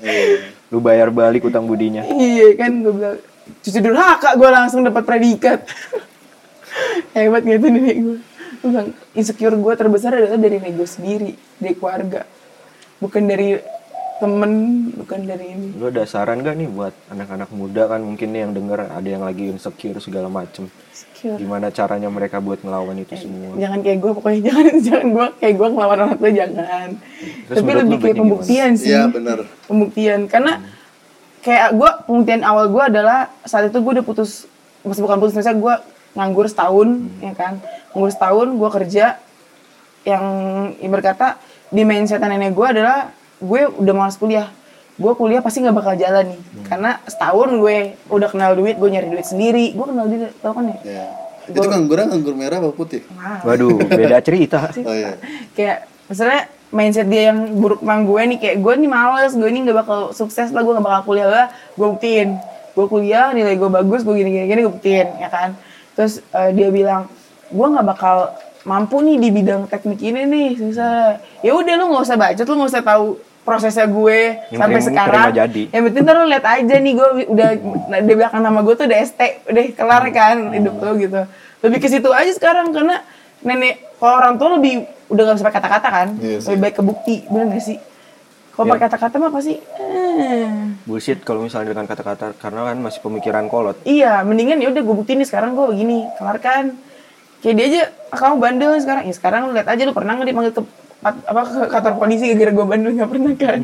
[0.00, 0.50] Iya.
[0.68, 2.02] Lu bayar balik utang budinya.
[2.10, 3.18] iya kan gue bilang
[3.60, 5.62] cucu durhaka gue langsung dapat predikat
[7.14, 8.16] hebat gitu nenek gue
[8.58, 12.26] gue bilang insecure gue terbesar adalah dari gue sendiri dari keluarga
[12.98, 13.60] bukan dari
[14.22, 14.52] temen
[14.94, 15.74] bukan dari ini.
[15.74, 18.00] Lu ada saran gak nih buat anak-anak muda kan?
[18.02, 20.70] Mungkin nih yang denger ada yang lagi insecure segala macem.
[20.70, 21.38] insecure.
[21.38, 23.58] Gimana caranya mereka buat ngelawan itu semua?
[23.58, 26.88] jangan kayak gue pokoknya jangan jangan gue kayak gue ngelawan orang tua jangan.
[27.50, 28.90] Terus tapi lebih kayak pembuktian sih.
[28.94, 29.38] Iya benar.
[29.66, 30.20] pembuktian.
[30.30, 30.52] Karena
[31.42, 34.46] kayak gue pembuktian awal gue adalah saat itu gue udah putus
[34.86, 35.74] masih bukan putus misalnya gue
[36.14, 36.88] nganggur setahun
[37.18, 37.58] ya kan?
[37.90, 39.06] Nganggur setahun gue kerja.
[40.04, 40.24] Yang
[40.84, 41.28] ibarat kata
[41.72, 44.48] di mindset nenek gue adalah gue udah malas kuliah
[44.94, 47.76] gue kuliah pasti nggak bakal jalan nih karena setahun gue
[48.10, 51.06] udah kenal duit gue nyari duit sendiri gue kenal duit tau kan ya Iya.
[51.44, 53.04] Itu nganggurnya nganggur merah apa putih?
[53.12, 53.44] Wow.
[53.44, 54.72] Waduh, beda cerita.
[54.88, 55.20] Oh iya.
[55.52, 59.60] kayak misalnya mindset dia yang buruk tentang gue nih kayak gue nih males gue nih
[59.68, 62.28] nggak bakal sukses lah gue nggak bakal kuliah lah gue buktiin
[62.74, 65.54] gue kuliah nilai gue bagus gue gini gini gini gue buktiin ya kan
[65.94, 67.06] terus eh, dia bilang
[67.46, 68.34] gue nggak bakal
[68.64, 72.54] mampu nih di bidang teknik ini nih susah ya udah lu nggak usah baca lu
[72.54, 73.06] nggak usah tahu
[73.42, 75.62] prosesnya gue Yang sampai penting sekarang terima jadi.
[75.68, 77.48] yang penting ntar lu lihat aja nih gue udah
[78.00, 81.20] di belakang nama gue tuh udah ST udah kelar kan hidup lo gitu
[81.60, 83.04] lebih ke situ aja sekarang karena
[83.40, 84.74] nenek kalau orang tua lebih
[85.06, 86.48] udah gak bisa pakai kata-kata kan Iya sih.
[86.48, 87.78] lebih baik ke bukti bener gak sih
[88.50, 88.72] kalau Iya.
[88.72, 90.48] pakai kata-kata mah pasti eh.
[90.82, 93.76] Bullshit kalau misalnya dengan kata-kata karena kan masih pemikiran kolot.
[93.84, 96.72] iya mendingan ya udah gue buktiin nih sekarang gue begini kelar kan
[97.40, 97.82] kayak dia aja
[98.14, 100.62] ah, kamu bandel sekarang ya sekarang lu lihat aja lu pernah nggak dipanggil ke
[101.02, 103.60] apa ke kantor polisi gara-gara gue bandel nggak pernah kan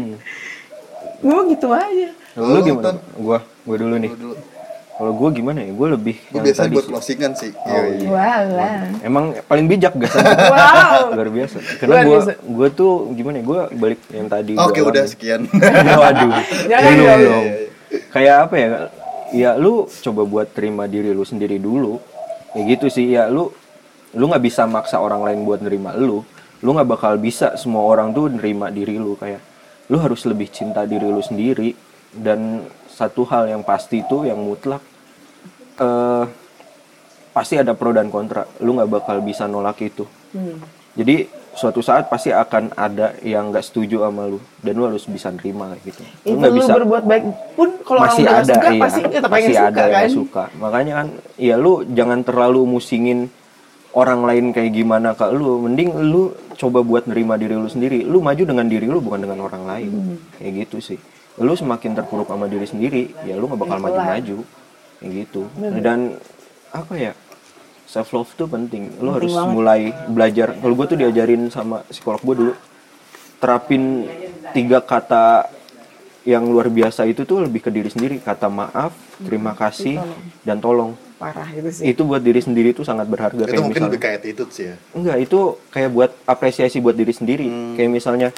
[1.20, 2.94] gue gitu aja Lu Lu, gimana?
[3.16, 4.10] Gua, gua dulu nih.
[4.10, 4.34] Dulu.
[4.94, 5.74] Kalau gua gimana ya?
[5.74, 6.90] Gua lebih Gue tadi buat sih.
[6.92, 7.50] closingan sih.
[7.50, 7.90] Oh, Iya, iya.
[7.90, 8.08] iya.
[8.08, 8.80] Walah.
[9.02, 10.22] Emang paling bijak gak sih?
[10.22, 11.56] wow Luar biasa.
[11.82, 12.30] Karena biasa.
[12.46, 13.44] gua tuh gimana ya?
[13.44, 15.10] Gua balik yang tadi Oke, udah alamin.
[15.10, 15.40] sekian.
[16.00, 16.30] Waduh.
[16.70, 17.18] Jangan dong.
[17.18, 17.44] belum.
[18.08, 18.68] Kayak apa ya?
[19.32, 21.98] Ya lu coba buat terima diri lu sendiri dulu.
[22.52, 23.10] Ya gitu sih.
[23.10, 23.50] Ya lu
[24.16, 26.22] lu nggak bisa maksa orang lain buat nerima lu.
[26.60, 29.40] Lu nggak bakal bisa semua orang tuh nerima diri lu kayak
[29.90, 31.74] lu harus lebih cinta diri lu sendiri
[32.14, 34.82] dan satu hal yang pasti itu yang mutlak
[35.80, 36.24] eh
[37.30, 38.44] pasti ada pro dan kontra.
[38.60, 40.04] Lu nggak bakal bisa nolak itu.
[40.34, 40.58] Hmm.
[40.98, 45.34] Jadi suatu saat pasti akan ada yang nggak setuju sama lu dan lu harus bisa
[45.34, 46.02] nerima kayak gitu.
[46.22, 47.24] itu nggak lu berbuat baik
[47.58, 50.10] pun kalau orang masih nggak ada suka iya, pasti tetap masih suka ada yang kan
[50.10, 50.44] suka.
[50.62, 53.20] Makanya kan ya lu jangan terlalu musingin
[53.96, 55.64] orang lain kayak gimana ke lu.
[55.66, 58.06] Mending lu coba buat nerima diri lu sendiri.
[58.06, 59.90] Lu maju dengan diri lu bukan dengan orang lain.
[59.90, 60.16] Hmm.
[60.38, 60.98] Kayak gitu sih.
[61.40, 64.44] Lu semakin terpuruk sama diri sendiri, ya lu nggak bakal maju-maju.
[65.00, 65.42] Kayak gitu.
[65.80, 66.20] Dan
[66.74, 67.12] apa ya?
[67.88, 68.92] Self love tuh penting.
[69.00, 69.54] Lu harus banget.
[69.54, 69.80] mulai
[70.10, 70.54] belajar.
[70.54, 72.52] Kalau gue tuh diajarin sama psikolog gue dulu
[73.40, 74.04] terapin
[74.52, 75.48] tiga kata
[76.28, 78.92] yang luar biasa itu tuh lebih ke diri sendiri kata maaf
[79.24, 79.96] terima kasih
[80.44, 81.84] dan tolong parah itu sih.
[81.92, 84.64] Itu buat diri sendiri tuh sangat berharga Itu kayak mungkin misalnya lebih kayak attitude sih
[84.72, 84.76] ya.
[84.96, 87.46] enggak itu kayak buat apresiasi buat diri sendiri.
[87.76, 88.28] Kayak misalnya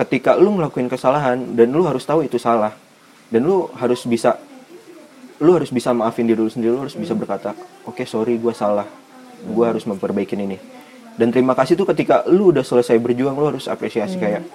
[0.00, 2.72] ketika lu ngelakuin kesalahan dan lu harus tahu itu salah
[3.28, 4.40] dan lu harus bisa
[5.38, 7.52] lu harus bisa maafin diri lu sendiri lu harus bisa berkata
[7.84, 8.88] oke sorry gue salah.
[9.44, 10.56] Gue harus memperbaiki ini.
[11.14, 14.48] Dan terima kasih tuh ketika lu udah selesai berjuang lu harus apresiasi kayak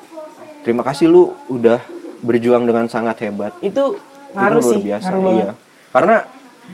[0.66, 1.80] terima kasih lu udah
[2.26, 3.54] berjuang dengan sangat hebat.
[3.62, 4.02] Itu
[4.34, 5.54] luar sih biasa iya.
[5.94, 6.18] Karena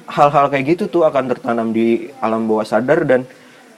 [0.05, 3.25] hal-hal kayak gitu tuh akan tertanam di alam bawah sadar dan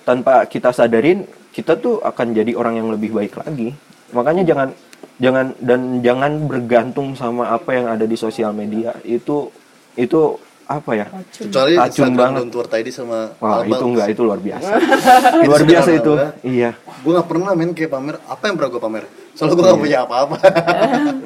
[0.03, 3.73] tanpa kita sadarin kita tuh akan jadi orang yang lebih baik lagi.
[4.13, 4.69] Makanya jangan
[5.17, 8.93] jangan dan jangan bergantung sama apa yang ada di sosial media.
[9.01, 9.49] Itu
[9.97, 10.37] itu
[10.67, 11.07] apa ya?
[11.33, 12.43] Kecuali Racun Instagram banget.
[12.53, 13.73] Tour Tidy sama wah Alba.
[13.73, 14.71] itu enggak itu luar biasa.
[15.49, 16.13] Luar biasa itu.
[16.43, 16.71] iya.
[17.01, 18.15] Gue gak pernah main kayak pamer.
[18.27, 19.03] Apa yang pernah gue pamer?
[19.33, 20.37] Soalnya gue gak punya apa-apa.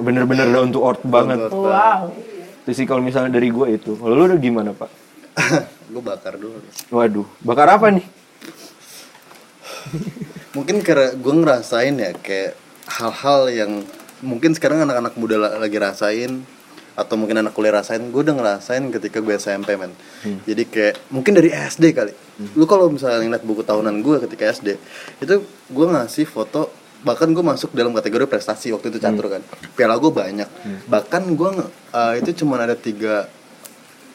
[0.06, 1.50] bener-bener to earth banget.
[1.50, 2.08] wow
[2.74, 3.96] sih kalau misalnya dari gue itu.
[3.96, 4.90] Kalau lu udah gimana pak?
[5.92, 6.56] Gue bakar dulu.
[6.88, 8.04] waduh bakar apa nih?
[10.56, 12.54] Mungkin karena gue ngerasain ya kayak
[12.92, 13.72] hal-hal yang
[14.20, 16.44] mungkin sekarang anak-anak muda la- lagi rasain
[16.92, 19.96] atau mungkin anak kuliah rasain gue udah ngerasain ketika gue SMP men.
[20.44, 22.12] Jadi kayak mungkin dari SD kali.
[22.54, 24.76] Lu kalau misalnya ngeliat buku tahunan gue ketika SD
[25.24, 26.68] itu gue ngasih foto
[27.02, 29.41] bahkan gue masuk dalam kategori prestasi waktu itu catur kan.
[29.74, 30.49] Piala gue banyak.
[30.86, 33.26] Bahkan gue nge- eh, itu cuma ada tiga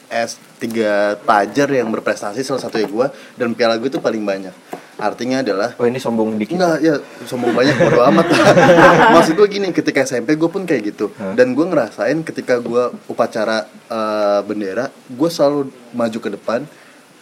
[0.07, 4.55] S tiga pelajar yang berprestasi salah satunya gue dan piala gue itu paling banyak.
[4.97, 6.57] Artinya adalah oh ini sombong dikit.
[6.57, 6.95] Enggak, ya
[7.27, 8.25] sombong banyak bodo amat.
[9.13, 11.11] Maksud gue gini, ketika SMP gue pun kayak gitu.
[11.35, 16.59] Dan gue ngerasain ketika gue upacara eh, bendera Gue selalu maju ke depan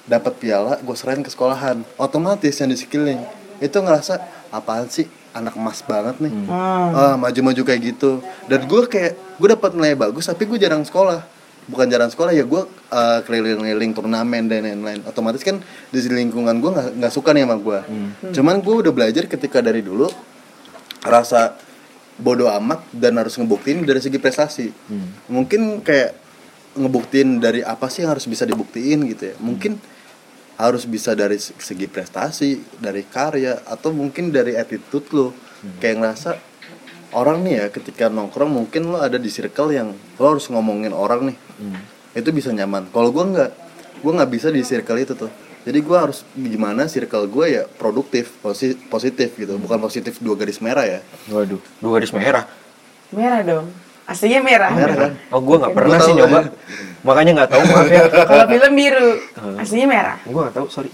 [0.06, 1.82] dapat piala, gue serahin ke sekolahan.
[1.98, 3.26] Otomatis yang di sekeliling
[3.58, 4.22] Itu ngerasa,
[4.54, 6.34] apaan sih anak emas banget nih.
[6.96, 8.24] Ah maju-maju kayak gitu.
[8.48, 11.22] Dan gue kayak gue dapat nilai bagus tapi gue jarang sekolah.
[11.66, 12.62] Bukan jarang sekolah ya gue
[12.94, 15.02] uh, keliling-keliling turnamen dan lain-lain.
[15.04, 15.60] Otomatis kan
[15.92, 17.80] di lingkungan gue nggak nggak suka nih sama gue
[18.38, 20.06] cuman gue udah belajar ketika dari dulu
[21.02, 21.58] rasa
[22.16, 24.72] bodoh amat dan harus ngebuktiin dari segi prestasi.
[25.28, 26.12] Mungkin kayak
[26.80, 29.36] ngebuktiin dari apa sih yang harus bisa dibuktiin gitu ya.
[29.42, 29.80] Mungkin
[30.56, 35.28] harus bisa dari segi prestasi dari karya atau mungkin dari attitude lo.
[35.82, 36.30] Kayak ngerasa
[37.16, 41.34] orang nih ya ketika nongkrong mungkin lo ada di circle yang lo harus ngomongin orang
[41.34, 41.38] nih.
[42.16, 42.88] Itu bisa nyaman.
[42.94, 43.52] Kalau gue nggak
[44.00, 45.32] gue nggak bisa di circle itu tuh.
[45.66, 49.58] Jadi gue harus gimana circle gue ya produktif posi- positif gitu.
[49.58, 51.00] Bukan positif dua garis merah ya.
[51.34, 52.46] Waduh dua garis merah.
[53.12, 55.12] Merah dong aslinya merah, merah kan?
[55.34, 56.40] Oh gue nggak pernah Gua sih tahu, nyoba.
[56.40, 56.50] ya.
[57.06, 58.04] makanya nggak tahu maaf ya.
[58.30, 59.10] Kalau film biru
[59.58, 60.18] aslinya merah.
[60.22, 60.90] Gue nggak tahu sorry.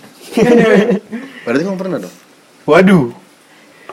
[1.43, 2.15] Berarti kamu pernah dong?
[2.67, 3.05] Waduh.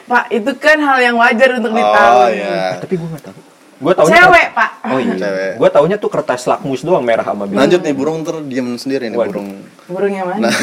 [0.09, 2.19] Pak itu kan hal yang wajar untuk oh ditahu.
[2.33, 3.39] ya tapi gue nggak tahu.
[3.79, 4.71] Gue taunya cewek pak.
[4.91, 5.15] Oh iya.
[5.15, 5.51] Cewek.
[5.55, 7.59] gue taunya tuh kertas lakmus doang merah sama biru.
[7.59, 9.31] Lanjut nih burung ter diem sendiri nih Waduh.
[9.31, 9.49] burung.
[9.87, 10.47] Burung yang mana?
[10.47, 10.53] Nah,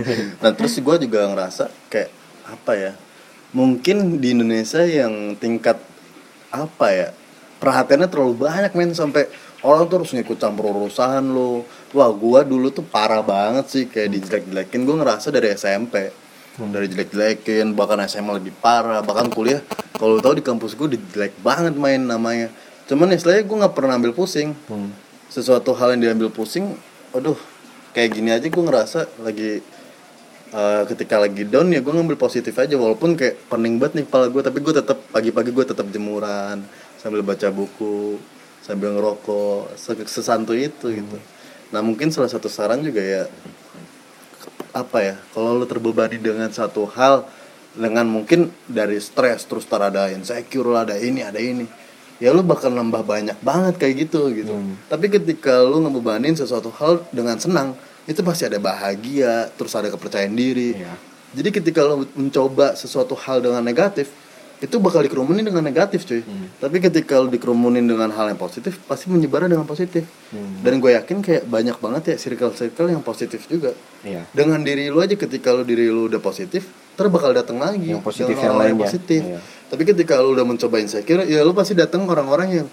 [0.44, 2.10] nah terus gue juga ngerasa kayak
[2.48, 2.92] apa ya?
[3.56, 5.80] Mungkin di Indonesia yang tingkat
[6.52, 7.08] apa ya?
[7.56, 9.26] Perhatiannya terlalu banyak men sampai
[9.64, 11.64] orang tuh harus ngikut campur urusan lo.
[11.96, 14.80] Wah, gua dulu tuh parah banget sih kayak dijelek-jelekin.
[14.84, 16.12] Gue ngerasa dari SMP.
[16.56, 19.60] Dari jelek-jelekin, bahkan SMA lebih parah, bahkan kuliah.
[19.96, 22.48] Kalau lu tahu di kampus gue dijelek banget main namanya.
[22.88, 24.56] Cuman istilahnya gue nggak pernah ambil pusing.
[24.68, 24.88] Hmm.
[25.28, 26.72] Sesuatu hal yang diambil pusing,
[27.12, 27.36] aduh,
[27.96, 29.64] kayak gini aja gue ngerasa lagi
[30.52, 34.28] eh, ketika lagi down ya gue ngambil positif aja walaupun kayak pening banget nih kepala
[34.28, 36.60] gue tapi gue tetap pagi-pagi gue tetap jemuran
[37.06, 38.18] sambil baca buku
[38.66, 41.18] sambil ngerokok se- sesantuy itu gitu.
[41.70, 43.22] Nah mungkin salah satu saran juga ya
[44.74, 47.24] apa ya kalau lu terbebani dengan satu hal
[47.78, 51.64] dengan mungkin dari stres terus tar ada insecure lah ada ini ada ini
[52.18, 54.50] ya lu bakal nambah banyak banget kayak gitu gitu.
[54.90, 57.78] Tapi ketika lu ngebebanin sesuatu hal dengan senang
[58.10, 60.74] itu pasti ada bahagia terus ada kepercayaan diri.
[60.74, 60.94] Iya.
[61.36, 64.08] jadi ketika lo mencoba sesuatu hal dengan negatif
[64.56, 66.24] itu bakal dikerumunin dengan negatif cuy.
[66.56, 70.08] Tapi ketika lo dikerumunin dengan hal yang positif pasti menyebar dengan positif.
[70.62, 73.76] Dan gue yakin kayak banyak banget ya circle-circle yang positif juga.
[74.00, 74.22] Iya.
[74.30, 76.62] dengan diri lu aja ketika lu diri lu udah positif
[76.94, 78.86] terus bakal datang lagi Yang positif yang orang-orang lainnya.
[78.86, 79.20] positif.
[79.20, 79.38] Iya.
[79.66, 82.66] tapi ketika lu udah mencoba insecure ya lu pasti datang orang-orang yang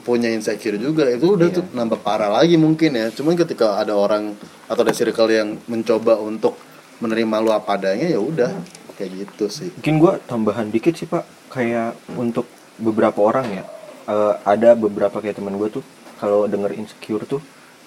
[0.00, 1.06] punya insecure juga.
[1.06, 1.56] Itu udah Iya.
[1.58, 3.10] tuh nambah parah lagi mungkin ya.
[3.10, 4.34] Cuman ketika ada orang
[4.64, 6.54] atau ada circle yang mencoba untuk
[6.98, 8.50] menerima lu apa adanya ya udah
[8.94, 12.46] kayak gitu sih Mungkin gua tambahan dikit sih pak, kayak untuk
[12.78, 13.64] beberapa orang ya,
[14.10, 15.84] eh, ada beberapa kayak teman gue tuh
[16.18, 17.42] kalau denger insecure tuh,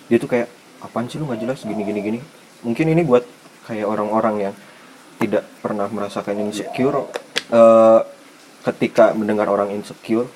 [0.07, 0.47] dia tuh kayak
[0.83, 2.19] apaan sih lu nggak jelas gini gini gini.
[2.63, 3.23] Mungkin ini buat
[3.67, 4.53] kayak orang-orang yang
[5.17, 7.09] tidak pernah merasakan insecure,
[7.51, 7.99] eh,
[8.67, 10.27] ketika mendengar orang insecure,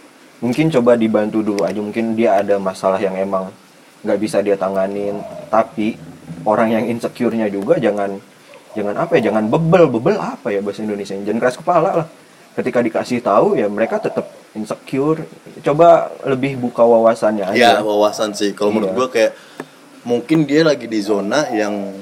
[0.41, 1.79] mungkin coba dibantu dulu aja.
[1.79, 3.53] Mungkin dia ada masalah yang emang
[4.01, 5.21] nggak bisa dia tanganin,
[5.53, 5.95] tapi
[6.47, 8.17] orang yang insecure-nya juga jangan
[8.71, 12.07] jangan apa ya jangan bebel bebel apa ya bahasa Indonesia jangan keras kepala lah.
[12.51, 15.23] Ketika dikasih tahu ya mereka tetap insecure.
[15.63, 18.51] Coba lebih buka wawasannya ya aja wawasan sih.
[18.51, 18.97] Kalau menurut Iya.
[18.97, 19.31] gua kayak
[20.03, 21.95] mungkin dia lagi di zona yang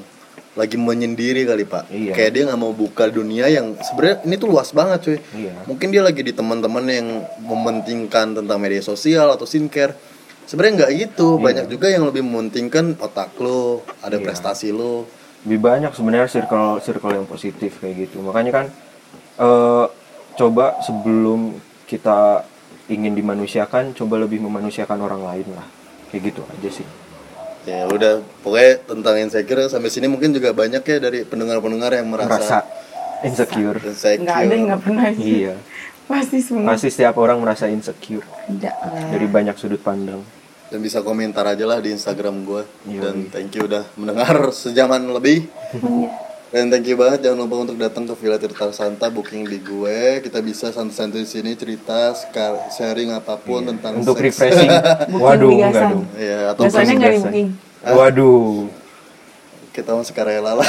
[0.58, 1.86] lagi menyendiri kali pak.
[1.88, 2.10] Iya.
[2.10, 5.18] kayak dia nggak mau buka dunia yang sebenarnya ini tuh luas banget cuy.
[5.38, 5.52] Iya.
[5.64, 7.08] mungkin dia lagi di teman-teman yang
[7.40, 9.94] mementingkan tentang media sosial atau skincare.
[10.46, 11.38] Sebenarnya nggak gitu.
[11.38, 14.24] Banyak juga yang lebih mementingkan otak lo ada Iya.
[14.26, 15.06] prestasi lo
[15.46, 18.20] lebih banyak sebenarnya circle circle yang positif kayak gitu.
[18.20, 18.66] Makanya kan
[19.40, 19.86] eh,
[20.36, 21.56] coba sebelum
[21.88, 22.44] kita
[22.90, 25.66] ingin dimanusiakan coba lebih memanusiakan orang lain lah.
[26.12, 26.86] Kayak gitu aja sih.
[27.64, 28.24] Ya udah.
[28.44, 32.58] Pokoknya tentang insecure sampai sini mungkin juga banyak ya dari pendengar-pendengar yang merasa, merasa
[33.24, 33.78] insecure.
[33.80, 34.24] Insecure.
[34.26, 35.24] Nggak ada yang nggak pernah sih.
[35.44, 35.54] Iya.
[36.10, 36.74] Pasti semua.
[36.74, 38.26] Pasti setiap orang merasa insecure.
[38.50, 38.74] Tidak
[39.14, 40.39] dari banyak sudut pandang
[40.70, 43.02] dan bisa komentar aja lah di Instagram gue Yoi.
[43.02, 45.50] dan thank you udah mendengar sejaman lebih.
[46.50, 50.18] Dan thank you banget jangan lupa untuk datang ke Villa Tirta Santa booking di gue.
[50.18, 52.10] Kita bisa santai-santai di sini cerita
[52.70, 54.34] sharing apa pun tentang untuk seks.
[54.34, 54.70] refreshing.
[55.22, 56.06] Waduh enggak dong.
[56.18, 57.48] Ya atau biasanya nggak booking.
[57.82, 58.66] Waduh.
[59.70, 60.66] Kita mau sukarela lah.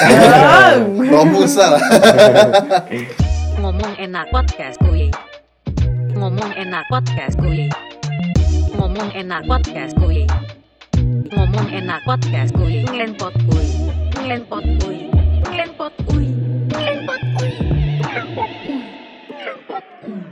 [0.86, 1.84] Promosa lah.
[3.58, 5.10] Ngomong enak podcast kuy.
[6.14, 7.66] Ngomong enak podcast kuy.
[8.72, 10.24] Ngomong enak podcast kuy.
[11.32, 12.88] Ngomong enak podcast kuy.
[12.88, 13.68] Ngenpot kuy.
[14.24, 14.98] Ngenpot kuy.
[15.52, 16.28] Ngenpot kuy.
[16.72, 17.52] Ngenpot kuy.
[18.02, 18.80] Ngenpot kuy.
[20.02, 20.31] Kuy.